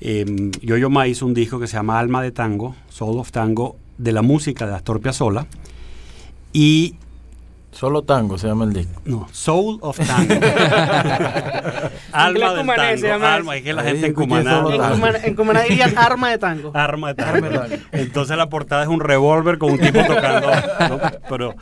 em, 0.01 0.51
Yo-Yo 0.63 0.91
Ma 0.91 1.07
hizo 1.07 1.27
un 1.27 1.35
disco 1.35 1.61
que 1.61 1.67
se 1.67 1.77
llama 1.77 1.99
Alma 1.99 2.23
de 2.23 2.33
Tango, 2.33 2.75
Soul 2.89 3.19
of 3.19 3.31
Tango, 3.31 3.77
de 3.99 4.13
la 4.13 4.23
música 4.23 4.67
de 4.67 4.75
Astor 4.75 5.01
Piazzolla. 5.01 5.47
Y 6.55 6.95
Solo 7.73 8.03
tango 8.03 8.39
se 8.39 8.47
llama 8.47 8.67
el 8.67 8.73
disco. 8.73 9.03
no, 9.05 9.27
Soul 9.33 9.79
of 9.81 9.99
Tango. 9.99 10.35
alma 12.13 12.51
del 12.51 12.59
cumanés 12.61 13.01
se 13.01 13.09
tango. 13.09 13.19
llama 13.19 13.35
Alma, 13.35 13.57
es 13.57 13.63
que 13.65 13.73
la 13.73 13.83
Ahí 13.83 13.89
gente 13.91 14.07
en 14.07 14.15
Cumaná. 14.15 14.59
En, 14.59 14.65
tango. 14.79 14.95
Cumaná- 14.95 15.21
en 15.25 15.35
Cumaná 15.35 15.63
dirían 15.63 15.93
arma 15.99 16.31
de 16.31 16.39
tango. 16.39 16.71
Arma 16.73 17.09
de 17.09 17.15
tango. 17.23 17.49
tango. 17.49 17.75
Entonces 17.91 18.37
la 18.37 18.49
portada 18.49 18.83
es 18.85 18.89
un 18.89 19.01
revólver 19.01 19.59
con 19.59 19.73
un 19.73 19.79
tipo 19.81 19.99
tocando. 20.07 20.49
¿no? 20.89 21.01
Pero 21.29 21.55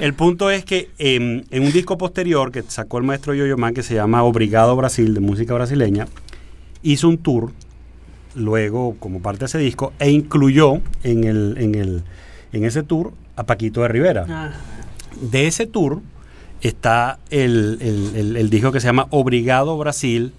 el 0.00 0.12
punto 0.12 0.50
es 0.50 0.62
que 0.66 0.90
em, 0.98 1.42
en 1.50 1.62
un 1.62 1.72
disco 1.72 1.96
posterior 1.96 2.52
que 2.52 2.62
sacó 2.62 2.98
el 2.98 3.04
maestro 3.04 3.32
Yo-Yo 3.32 3.56
Man, 3.56 3.72
que 3.72 3.82
se 3.82 3.94
llama 3.94 4.22
Obrigado 4.24 4.76
Brasil, 4.76 5.14
de 5.14 5.20
música 5.20 5.54
brasileña, 5.54 6.06
hizo 6.82 7.08
un 7.08 7.16
tour 7.16 7.50
luego 8.34 8.96
como 8.98 9.22
parte 9.22 9.40
de 9.40 9.46
ese 9.46 9.58
disco 9.58 9.94
e 9.98 10.10
incluyó 10.10 10.82
en, 11.02 11.24
el, 11.24 11.56
en, 11.58 11.74
el, 11.74 12.02
en 12.52 12.64
ese 12.64 12.82
tour 12.82 13.12
a 13.36 13.44
Paquito 13.44 13.82
de 13.82 13.88
Rivera. 13.88 14.26
Ah, 14.28 14.50
De 15.20 15.46
ese 15.46 15.66
tour 15.66 16.00
está 16.60 17.18
el, 17.30 17.78
el- 17.80 18.16
el- 18.16 18.36
el 18.36 18.50
disco 18.50 18.72
que 18.72 18.80
se 18.80 18.86
llama 18.86 19.06
Obrigado 19.10 19.76
Brasil 19.78 20.32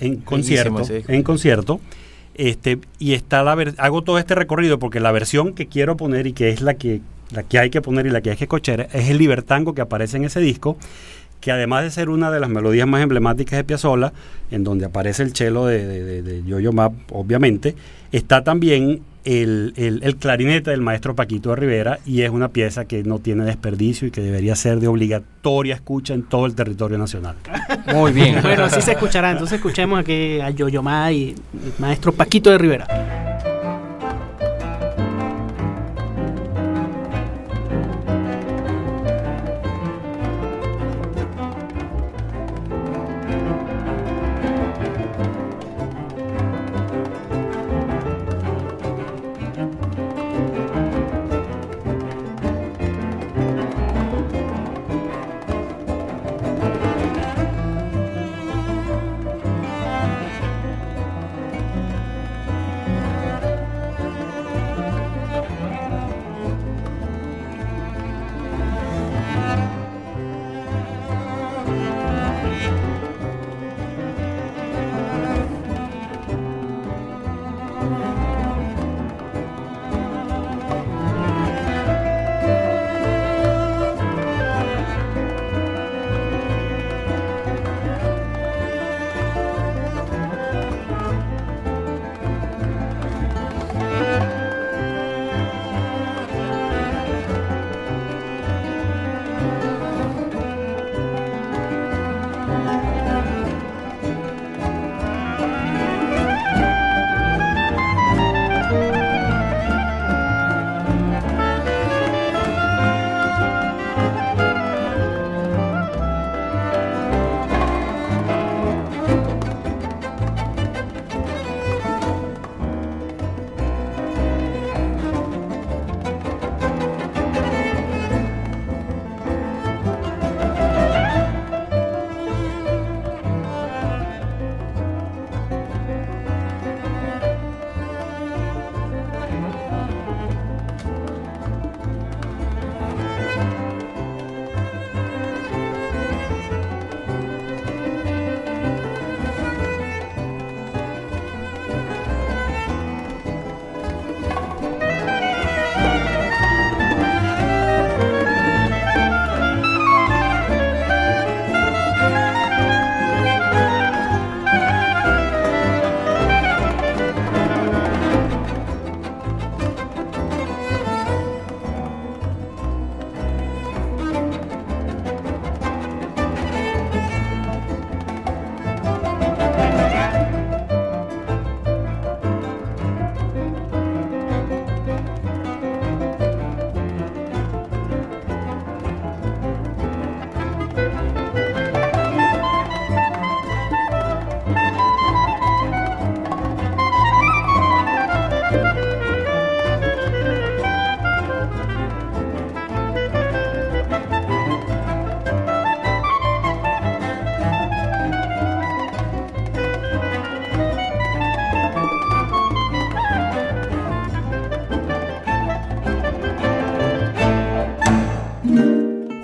en 0.00 0.16
concierto. 0.16 0.70
En 1.08 1.22
concierto. 1.22 1.80
Este, 2.34 2.78
y 2.98 3.12
está 3.14 3.42
la 3.44 3.54
ver- 3.54 3.74
hago 3.78 4.02
todo 4.02 4.18
este 4.18 4.34
recorrido 4.34 4.78
porque 4.80 4.98
la 5.00 5.12
versión 5.12 5.54
que 5.54 5.66
quiero 5.66 5.96
poner 5.96 6.26
y 6.26 6.32
que 6.32 6.50
es 6.50 6.60
la 6.62 6.74
que, 6.74 7.00
la 7.30 7.44
que 7.44 7.58
hay 7.60 7.70
que 7.70 7.80
poner 7.80 8.06
y 8.06 8.10
la 8.10 8.20
que 8.20 8.30
hay 8.30 8.36
que 8.36 8.44
escuchar 8.44 8.88
es 8.92 9.08
el 9.08 9.18
Libertango 9.18 9.72
que 9.74 9.80
aparece 9.82 10.16
en 10.16 10.24
ese 10.24 10.40
disco, 10.40 10.76
que 11.44 11.52
además 11.52 11.82
de 11.84 11.90
ser 11.90 12.08
una 12.08 12.30
de 12.30 12.40
las 12.40 12.48
melodías 12.48 12.88
más 12.88 13.02
emblemáticas 13.02 13.58
de 13.58 13.64
Piazzolla, 13.64 14.14
en 14.50 14.64
donde 14.64 14.86
aparece 14.86 15.22
el 15.22 15.34
cello 15.36 15.66
de, 15.66 15.86
de, 15.86 16.02
de- 16.02 16.22
de 16.22 16.42
Yo-Yo 16.44 16.72
Ma, 16.72 16.90
obviamente, 17.12 17.74
está 18.12 18.42
también 18.42 19.00
el, 19.26 19.74
el- 19.76 20.00
el 20.02 20.16
clarinete 20.16 20.70
del 20.70 20.80
maestro 20.80 21.14
Paquito 21.14 21.50
de 21.50 21.56
Rivera 21.56 21.98
y 22.06 22.22
es 22.22 22.30
una 22.30 22.48
pieza 22.48 22.86
que 22.86 23.02
no 23.04 23.18
tiene 23.18 23.44
desperdicio 23.44 24.08
y 24.08 24.10
que 24.10 24.22
debería 24.22 24.56
ser 24.56 24.80
de 24.80 24.88
obligatoria 24.88 25.74
escucha 25.74 26.14
en 26.14 26.22
todo 26.22 26.46
el 26.46 26.54
territorio 26.54 26.96
nacional. 26.96 27.36
Muy 27.94 28.12
bien. 28.12 28.40
Bueno, 28.42 28.64
así 28.64 28.80
se 28.80 28.92
escuchará. 28.92 29.30
Entonces 29.32 29.56
escuchemos 29.56 29.98
aquí 29.98 30.40
a 30.40 30.48
Yoyomá 30.48 31.12
y 31.12 31.30
el 31.32 31.72
maestro 31.78 32.12
Paquito 32.12 32.50
de 32.50 32.56
Rivera. 32.58 32.86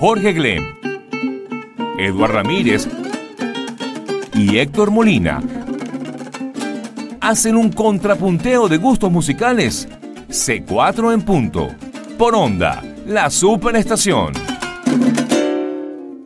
Jorge 0.01 0.33
Glem, 0.33 0.65
Eduard 1.99 2.33
Ramírez 2.33 2.89
y 4.35 4.57
Héctor 4.59 4.91
Molina 4.91 5.43
hacen 7.21 7.57
un 7.57 7.71
contrapunteo 7.71 8.69
de 8.69 8.79
gustos 8.79 9.11
musicales. 9.13 9.89
C4 10.31 11.13
en 11.13 11.23
punto. 11.23 11.69
Por 12.17 12.35
onda, 12.35 12.83
la 13.07 13.29
superestación. 13.31 14.33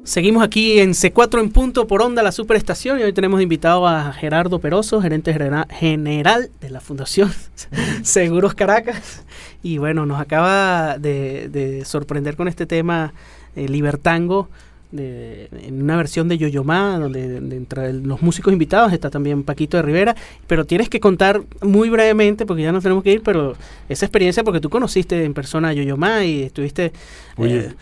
Seguimos 0.04 0.44
aquí 0.44 0.78
en 0.80 0.90
C4 0.90 1.40
en 1.40 1.50
punto 1.50 1.86
por 1.86 2.02
onda 2.02 2.22
la 2.22 2.30
superestación 2.30 3.00
y 3.00 3.02
hoy 3.02 3.12
tenemos 3.14 3.40
invitado 3.40 3.88
a 3.88 4.12
Gerardo 4.12 4.58
Peroso, 4.60 5.00
gerente 5.00 5.32
genera- 5.32 5.66
general 5.70 6.50
de 6.60 6.70
la 6.70 6.80
Fundación 6.80 7.32
Seguros 8.02 8.54
Caracas. 8.54 9.24
Y 9.62 9.78
bueno, 9.78 10.04
nos 10.06 10.20
acaba 10.20 10.98
de 10.98 11.82
sorprender 11.86 12.36
con 12.36 12.46
este 12.46 12.66
tema 12.66 13.14
eh, 13.56 13.68
Libertango, 13.68 14.48
de- 14.92 15.48
en 15.66 15.82
una 15.82 15.96
versión 15.96 16.28
de 16.28 16.38
Yoyomá, 16.38 17.00
donde 17.00 17.40
de- 17.40 17.56
entre 17.56 17.92
los 17.94 18.22
músicos 18.22 18.52
invitados 18.52 18.92
está 18.92 19.10
también 19.10 19.42
Paquito 19.42 19.76
de 19.76 19.82
Rivera. 19.82 20.14
Pero 20.46 20.64
tienes 20.64 20.88
que 20.88 21.00
contar 21.00 21.42
muy 21.62 21.88
brevemente, 21.90 22.46
porque 22.46 22.62
ya 22.62 22.70
nos 22.70 22.84
tenemos 22.84 23.02
que 23.02 23.10
ir, 23.12 23.22
pero 23.22 23.56
esa 23.88 24.06
experiencia, 24.06 24.44
porque 24.44 24.60
tú 24.60 24.70
conociste 24.70 25.24
en 25.24 25.34
persona 25.34 25.70
a 25.70 25.72
Yoyomá 25.72 26.24
y 26.24 26.42
estuviste 26.44 26.92
eh, 27.38 27.72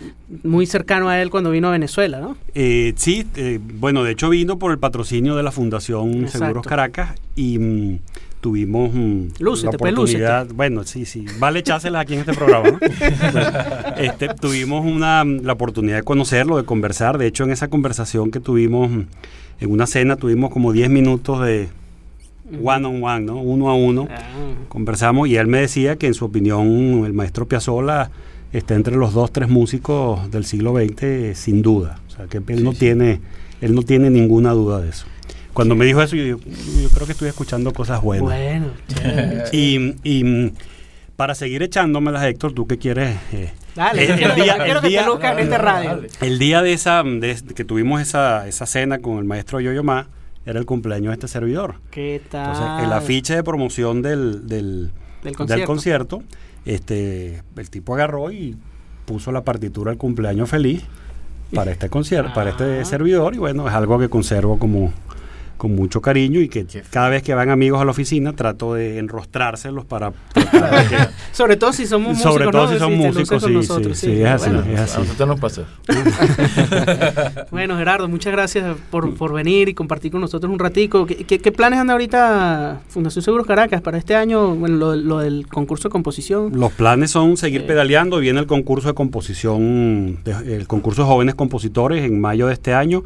muy 0.43 0.65
cercano 0.65 1.11
a 1.11 1.21
él 1.21 1.29
cuando 1.29 1.51
vino 1.51 1.69
a 1.69 1.73
Venezuela, 1.73 2.19
¿no? 2.19 2.39
Eh, 2.55 2.95
sí, 2.97 3.27
eh, 3.37 3.59
bueno, 3.63 4.05
de 4.05 4.13
hecho 4.13 4.31
vino 4.31 4.59
por 4.59 4.73
el 4.73 4.79
patrocinio 4.79 5.37
de 5.37 5.43
la 5.43 5.53
Fundación 5.53 6.23
Exacto. 6.23 6.39
Seguros 6.47 6.67
Caracas 6.67 7.11
y 7.37 7.59
mm, 7.59 7.99
tuvimos 8.43 8.93
mm, 8.93 9.27
Lúcete, 9.39 9.73
la 9.73 9.79
pues, 9.79 9.93
oportunidad, 9.95 10.49
bueno, 10.53 10.83
sí, 10.85 11.07
sí, 11.07 11.25
vale 11.39 11.61
echárselas 11.61 12.03
aquí 12.03 12.15
en 12.15 12.21
este 12.21 12.35
programa, 12.35 12.73
¿no? 12.73 12.79
este, 13.97 14.29
tuvimos 14.35 14.85
una, 14.85 15.25
la 15.25 15.53
oportunidad 15.53 15.97
de 15.97 16.03
conocerlo, 16.03 16.57
de 16.57 16.65
conversar, 16.65 17.17
de 17.17 17.29
hecho 17.29 17.45
en 17.45 17.53
esa 17.53 17.69
conversación 17.69 18.31
que 18.33 18.41
tuvimos, 18.41 18.91
mm, 18.91 19.03
en 19.61 19.71
una 19.71 19.87
cena 19.87 20.17
tuvimos 20.17 20.51
como 20.51 20.73
10 20.73 20.91
minutos 20.91 21.41
de 21.41 21.69
one 22.63 22.85
on 22.85 23.03
one, 23.03 23.21
¿no? 23.21 23.41
Uno 23.41 23.71
a 23.71 23.75
uno. 23.75 24.09
Ah, 24.11 24.21
Conversamos 24.69 25.29
y 25.29 25.37
él 25.37 25.47
me 25.47 25.61
decía 25.61 25.97
que 25.97 26.09
en 26.09 26.15
su 26.15 26.25
opinión 26.25 27.05
el 27.07 27.13
maestro 27.13 27.47
Piazzolla 27.47 28.11
está 28.53 28.75
entre 28.75 28.97
los 28.97 29.15
dos, 29.15 29.33
tres 29.33 29.49
músicos 29.49 30.31
del 30.31 30.45
siglo 30.45 30.75
XX 30.75 31.39
sin 31.39 31.63
duda. 31.63 32.01
O 32.09 32.11
sea, 32.11 32.27
que 32.27 32.43
él 32.53 32.65
no 32.65 32.73
tiene, 32.73 33.21
él 33.61 33.75
no 33.75 33.83
tiene 33.83 34.11
ninguna 34.11 34.51
duda 34.51 34.81
de 34.81 34.91
eso. 34.91 35.07
Cuando 35.53 35.75
me 35.75 35.85
dijo 35.85 36.03
eso, 36.03 36.17
yo, 36.17 36.39
yo 36.39 36.89
creo 36.95 37.07
que 37.07 37.13
estoy 37.13 37.29
escuchando 37.29 37.73
cosas 37.73 38.01
buenas. 38.01 38.25
bueno, 38.29 38.67
chévere. 38.89 39.45
Y, 39.53 39.95
y, 40.03 40.25
mm, 40.25 40.51
para 41.17 41.35
seguir 41.35 41.63
echándomelas, 41.63 42.25
Héctor, 42.25 42.53
¿tú 42.55 42.67
qué 42.67 42.79
quieres? 42.79 43.17
Eh, 43.33 43.53
Dale, 43.77 44.05
el- 44.05 44.17
día- 44.17 44.57
quiero 44.57 44.79
el 44.79 44.81
que 44.83 44.89
día- 44.89 45.03
te 45.03 45.07
luzcas 45.07 45.33
en 45.33 45.39
este 45.41 45.59
radio. 45.59 46.03
el 46.21 46.39
día 46.39 46.63
de 46.63 46.73
esa, 46.73 47.03
de, 47.03 47.37
que 47.55 47.65
tuvimos 47.65 48.01
esa, 48.01 48.47
esa 48.49 48.67
cena 48.67 48.99
con 48.99 49.19
el 49.19 49.25
maestro 49.25 49.61
Yoyomá, 49.61 50.09
era 50.45 50.59
el 50.59 50.67
cumpleaños 50.67 51.09
de 51.09 51.15
este 51.15 51.29
servidor. 51.29 51.77
¿Qué 51.91 52.21
tal? 52.31 52.51
Entonces, 52.53 52.85
el 52.87 52.93
afiche 52.93 53.35
de 53.37 53.45
promoción 53.45 54.03
del, 54.03 54.49
del, 54.49 54.87
Del 54.89 54.91
del 55.23 55.35
concierto. 55.37 55.67
concierto, 55.67 56.23
este, 56.65 57.43
el 57.57 57.71
tipo 57.71 57.95
agarró 57.95 58.33
y 58.33 58.57
puso 59.05 59.31
la 59.33 59.43
partitura 59.43 59.91
del 59.91 59.99
cumpleaños 59.99 60.49
feliz 60.51 60.83
para 61.55 61.71
este 61.71 61.89
concierto, 61.91 62.33
para 62.35 62.51
este 62.51 62.81
Ah. 62.81 62.85
servidor, 62.85 63.35
y 63.35 63.39
bueno, 63.39 63.69
es 63.69 63.75
algo 63.75 63.99
que 63.99 64.09
conservo 64.09 64.59
como 64.59 64.93
con 65.63 65.77
mucho 65.77 66.01
cariño 66.01 66.41
y 66.41 66.49
que 66.49 66.67
cada 66.91 67.09
vez 67.09 67.23
que 67.23 67.35
van 67.35 67.49
amigos 67.49 67.81
a 67.81 67.85
la 67.85 67.93
oficina 67.93 68.33
trato 68.33 68.75
de 68.75 68.99
enrostrárselos 68.99 69.85
para 69.85 70.11
que- 70.35 70.43
Sobre 71.33 71.57
todo 71.57 71.73
si 71.73 71.87
somos 71.87 72.09
músicos. 72.17 72.33
sobre 72.33 72.49
todo 72.49 72.65
¿no? 72.67 72.73
si 72.73 72.79
son 72.81 72.95
músicos, 72.97 73.45
sí, 73.45 73.51
nosotros, 73.53 73.97
sí, 73.97 74.07
sí, 74.09 74.23
es 74.23 74.27
así, 74.29 74.51
Bueno, 74.51 74.65
es 74.73 74.81
A 74.81 74.83
así. 74.85 74.99
nosotros 74.99 75.29
nos 75.29 75.39
pasó. 75.39 75.65
bueno, 77.53 77.77
Gerardo, 77.77 78.09
muchas 78.09 78.33
gracias 78.33 78.77
por, 78.91 79.15
por 79.15 79.33
venir 79.33 79.69
y 79.69 79.75
compartir 79.75 80.11
con 80.11 80.21
nosotros 80.21 80.53
un 80.53 80.59
ratico. 80.59 81.07
¿Qué, 81.07 81.17
qué, 81.19 81.39
qué 81.39 81.53
planes 81.53 81.79
anda 81.79 81.93
ahorita 81.93 82.81
Fundación 82.89 83.23
Seguros 83.23 83.47
Caracas 83.47 83.81
para 83.83 83.99
este 83.99 84.15
año? 84.17 84.55
Bueno, 84.57 84.77
lo, 84.77 84.97
lo 84.97 85.19
del 85.21 85.47
concurso 85.47 85.89
de 85.89 85.93
composición. 85.93 86.59
Los 86.59 86.73
planes 86.73 87.13
son 87.13 87.37
seguir 87.37 87.61
Eh. 87.63 87.65
pedaleando. 87.67 88.19
Viene 88.19 88.41
el 88.41 88.47
concurso 88.47 88.89
de 88.89 88.95
composición, 88.95 90.19
de- 90.25 90.57
el 90.57 90.67
concurso 90.67 91.03
de 91.03 91.09
jóvenes 91.09 91.35
compositores 91.37 92.03
en 92.05 92.21
mayo 92.21 92.49
de 92.49 92.55
este 92.55 92.75
año. 92.75 93.05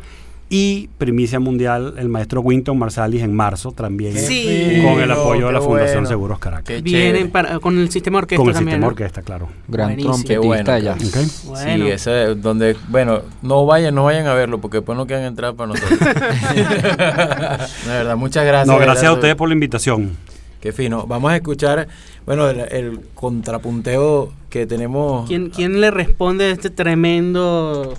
Y 0.49 0.89
primicia 0.99 1.41
mundial, 1.41 1.95
el 1.99 2.09
maestro 2.09 2.41
Winton 2.41 2.79
Marsalis 2.79 3.23
en 3.23 3.35
marzo 3.35 3.73
también. 3.73 4.17
Sí. 4.17 4.81
Con 4.85 5.01
el 5.01 5.11
apoyo 5.11 5.49
de 5.49 5.53
la 5.53 5.61
Fundación 5.61 5.95
bueno. 5.97 6.09
Seguros 6.09 6.39
Caracas. 6.39 6.83
Vienen 6.85 7.33
para, 7.33 7.59
con 7.59 7.77
el 7.79 7.91
sistema 7.91 8.19
orquesta 8.19 8.41
Con 8.41 8.49
el 8.51 8.55
también. 8.55 8.75
sistema 8.77 8.87
¿no? 8.87 8.93
orquesta, 8.93 9.23
claro. 9.23 9.49
Gran 9.67 9.89
Buenísimo. 9.89 10.15
trompetista 10.15 10.41
Qué 10.41 10.47
bueno, 10.47 10.73
de 10.73 10.83
jazz. 10.83 10.97
Ok. 11.45 11.47
Bueno. 11.49 11.85
Sí, 11.87 11.91
ese 11.91 12.31
es 12.31 12.43
donde, 12.43 12.77
bueno, 12.89 13.23
no 13.43 13.67
vayan, 13.67 13.93
no 13.93 14.05
vayan 14.05 14.29
a 14.29 14.35
verlo 14.35 14.61
porque 14.61 14.77
después 14.77 14.97
no 14.97 15.05
quedan 15.09 15.25
entradas 15.25 15.57
para 15.57 15.69
nosotros. 15.73 15.99
de 16.01 17.91
verdad, 17.91 18.17
muchas 18.17 18.47
gracias. 18.47 18.69
No, 18.69 18.79
gracias 18.79 19.07
a 19.07 19.13
ustedes 19.15 19.35
por 19.35 19.49
la 19.49 19.55
invitación. 19.55 20.17
Qué 20.61 20.73
fino. 20.73 21.07
Vamos 21.09 21.33
a 21.33 21.37
escuchar, 21.37 21.89
bueno, 22.25 22.49
el, 22.49 22.61
el 22.71 23.01
contrapunteo 23.15 24.33
que 24.49 24.67
tenemos. 24.67 25.27
¿Quién, 25.29 25.51
¿Quién 25.51 25.81
le 25.81 25.91
responde 25.91 26.47
a 26.47 26.51
este 26.51 26.71
tremendo 26.71 27.95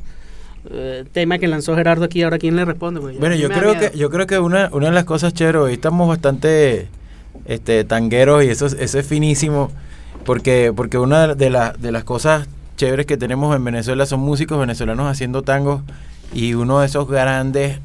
eh, 0.72 1.06
tema 1.12 1.38
que 1.40 1.48
lanzó 1.48 1.76
Gerardo 1.76 2.06
aquí? 2.06 2.24
Ahora, 2.24 2.38
¿quién 2.38 2.56
le 2.56 2.66
responde? 2.66 3.00
Bueno, 3.00 3.36
yo 3.36 3.50
creo 3.50 3.74
que 3.80 3.92
yo 3.98 4.10
creo 4.10 4.28
que 4.28 4.40
una, 4.40 4.70
una 4.72 4.88
de 4.88 4.92
las 4.94 5.06
cosas 5.06 5.34
chéveres, 5.34 5.62
hoy 5.62 5.74
estamos 5.74 6.08
bastante 6.08 6.88
este 7.46 7.84
tangueros 7.84 8.44
y 8.44 8.48
eso, 8.50 8.66
es- 8.66 8.74
eso 8.74 9.00
es 9.00 9.06
finísimo 9.08 9.72
porque 10.26 10.74
porque 10.76 10.98
una 10.98 11.36
de, 11.36 11.50
las 11.50 11.80
de 11.82 11.92
las 11.92 12.04
cosas 12.04 12.48
chéveres 12.76 13.06
que 13.06 13.18
tenemos 13.18 13.56
en 13.56 13.64
Venezuela 13.64 14.06
son 14.06 14.20
músicos 14.20 14.60
venezolanos 14.60 15.10
haciendo 15.10 15.42
tangos 15.44 15.82
y 16.34 16.54
uno 16.56 16.80
de 16.82 16.88
esos 16.88 17.08
grandes 17.08 17.80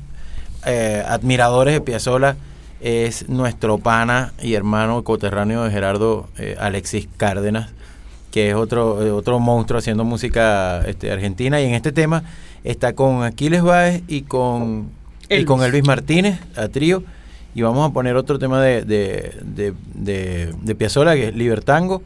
eh, 0.66 1.02
admiradores 1.06 1.74
de 1.74 1.80
Piazzolla 1.80 2.36
es 2.80 3.28
nuestro 3.28 3.78
pana 3.78 4.32
y 4.42 4.54
hermano 4.54 5.04
coterráneo 5.04 5.62
de 5.64 5.70
Gerardo 5.70 6.28
eh, 6.38 6.56
Alexis 6.58 7.08
Cárdenas 7.16 7.70
que 8.32 8.48
es 8.48 8.54
otro, 8.56 9.04
eh, 9.06 9.10
otro 9.10 9.38
monstruo 9.38 9.78
haciendo 9.78 10.04
música 10.04 10.80
este, 10.86 11.12
argentina. 11.12 11.60
Y 11.60 11.66
en 11.66 11.74
este 11.74 11.92
tema 11.92 12.22
está 12.64 12.94
con 12.94 13.22
Aquiles 13.22 13.62
Báez 13.62 14.02
y 14.08 14.22
con, 14.22 14.90
y 15.28 15.44
con 15.44 15.62
Elvis 15.62 15.86
Martínez, 15.86 16.38
a 16.56 16.68
trío. 16.68 17.02
Y 17.54 17.62
vamos 17.62 17.88
a 17.88 17.92
poner 17.92 18.16
otro 18.16 18.38
tema 18.38 18.62
de, 18.62 18.82
de, 18.84 19.34
de, 19.42 19.74
de, 19.94 20.54
de 20.62 20.74
Piazzolla, 20.74 21.14
que 21.14 21.28
es 21.28 21.34
Libertango. 21.34 22.02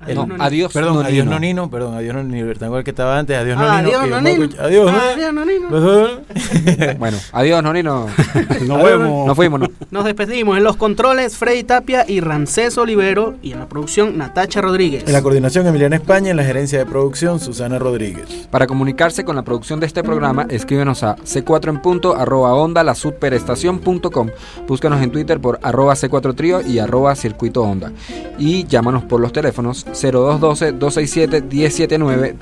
Adiós, 0.00 0.28
No, 0.28 0.36
adiós, 0.38 0.72
Perdón, 0.72 0.94
Nonino. 0.94 1.08
adiós 1.08 1.26
Nonino, 1.26 1.70
perdón, 1.70 1.94
adiós 1.96 2.14
Nonino, 2.14 2.34
Libertango 2.36 2.78
el 2.78 2.84
que 2.84 2.90
estaba 2.90 3.18
antes, 3.18 3.36
adiós 3.36 3.58
Ah, 3.60 3.82
Nonino. 3.82 3.88
adiós, 3.88 4.04
que 4.04 4.10
vamos 4.10 4.16
a 4.16 4.20
Nonino. 4.20 4.62
Adiós, 4.62 4.92
Ah, 4.94 5.10
adiós, 5.14 5.34
Nonino. 5.34 5.68
Bueno, 6.98 7.16
adiós, 7.32 7.62
Nonino. 7.62 8.06
Nos 8.66 8.82
vemos. 8.82 9.26
Nos 9.26 9.36
fuimos, 9.36 9.60
¿no? 9.60 9.66
Nos 9.90 10.04
despedimos 10.04 10.56
en 10.56 10.64
los 10.64 10.76
controles 10.76 11.36
Freddy 11.36 11.64
Tapia 11.64 12.04
y 12.08 12.20
Rancés 12.20 12.78
Olivero 12.78 13.34
y 13.42 13.52
en 13.52 13.58
la 13.60 13.66
producción 13.66 14.16
Natacha 14.16 14.60
Rodríguez. 14.60 15.04
En 15.06 15.12
la 15.12 15.22
coordinación 15.22 15.66
Emiliana 15.66 15.96
España, 15.96 16.30
en 16.30 16.36
la 16.36 16.44
gerencia 16.44 16.78
de 16.78 16.86
producción 16.86 17.40
Susana 17.40 17.78
Rodríguez. 17.78 18.48
Para 18.50 18.66
comunicarse 18.66 19.24
con 19.24 19.34
la 19.36 19.42
producción 19.42 19.80
de 19.80 19.86
este 19.86 20.02
programa, 20.04 20.46
escríbenos 20.48 21.02
a 21.02 21.16
c4 21.16 21.68
en 21.70 21.82
punto 21.82 22.16
arroba 22.16 22.54
onda 22.54 22.84
la 22.84 22.94
superestación.com. 22.94 24.28
Búscanos 24.66 25.02
en 25.02 25.10
Twitter 25.10 25.40
por 25.40 25.58
arroba 25.62 25.94
c4 25.94 26.34
trío 26.34 26.60
y 26.60 26.78
arroba 26.78 27.14
circuito 27.16 27.62
onda. 27.62 27.92
Y 28.38 28.64
llámanos 28.66 29.04
por 29.04 29.20
los 29.20 29.32
teléfonos 29.32 29.86
0212-267-179, 29.92 32.36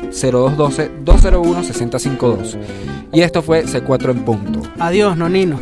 0212-201-6052. 1.04 2.56
Y 3.12 3.22
esto 3.22 3.42
fue 3.42 3.64
C4 3.64 4.10
en 4.10 4.24
punto. 4.24 4.62
Adiós, 4.78 5.16
Nonino. 5.16 5.58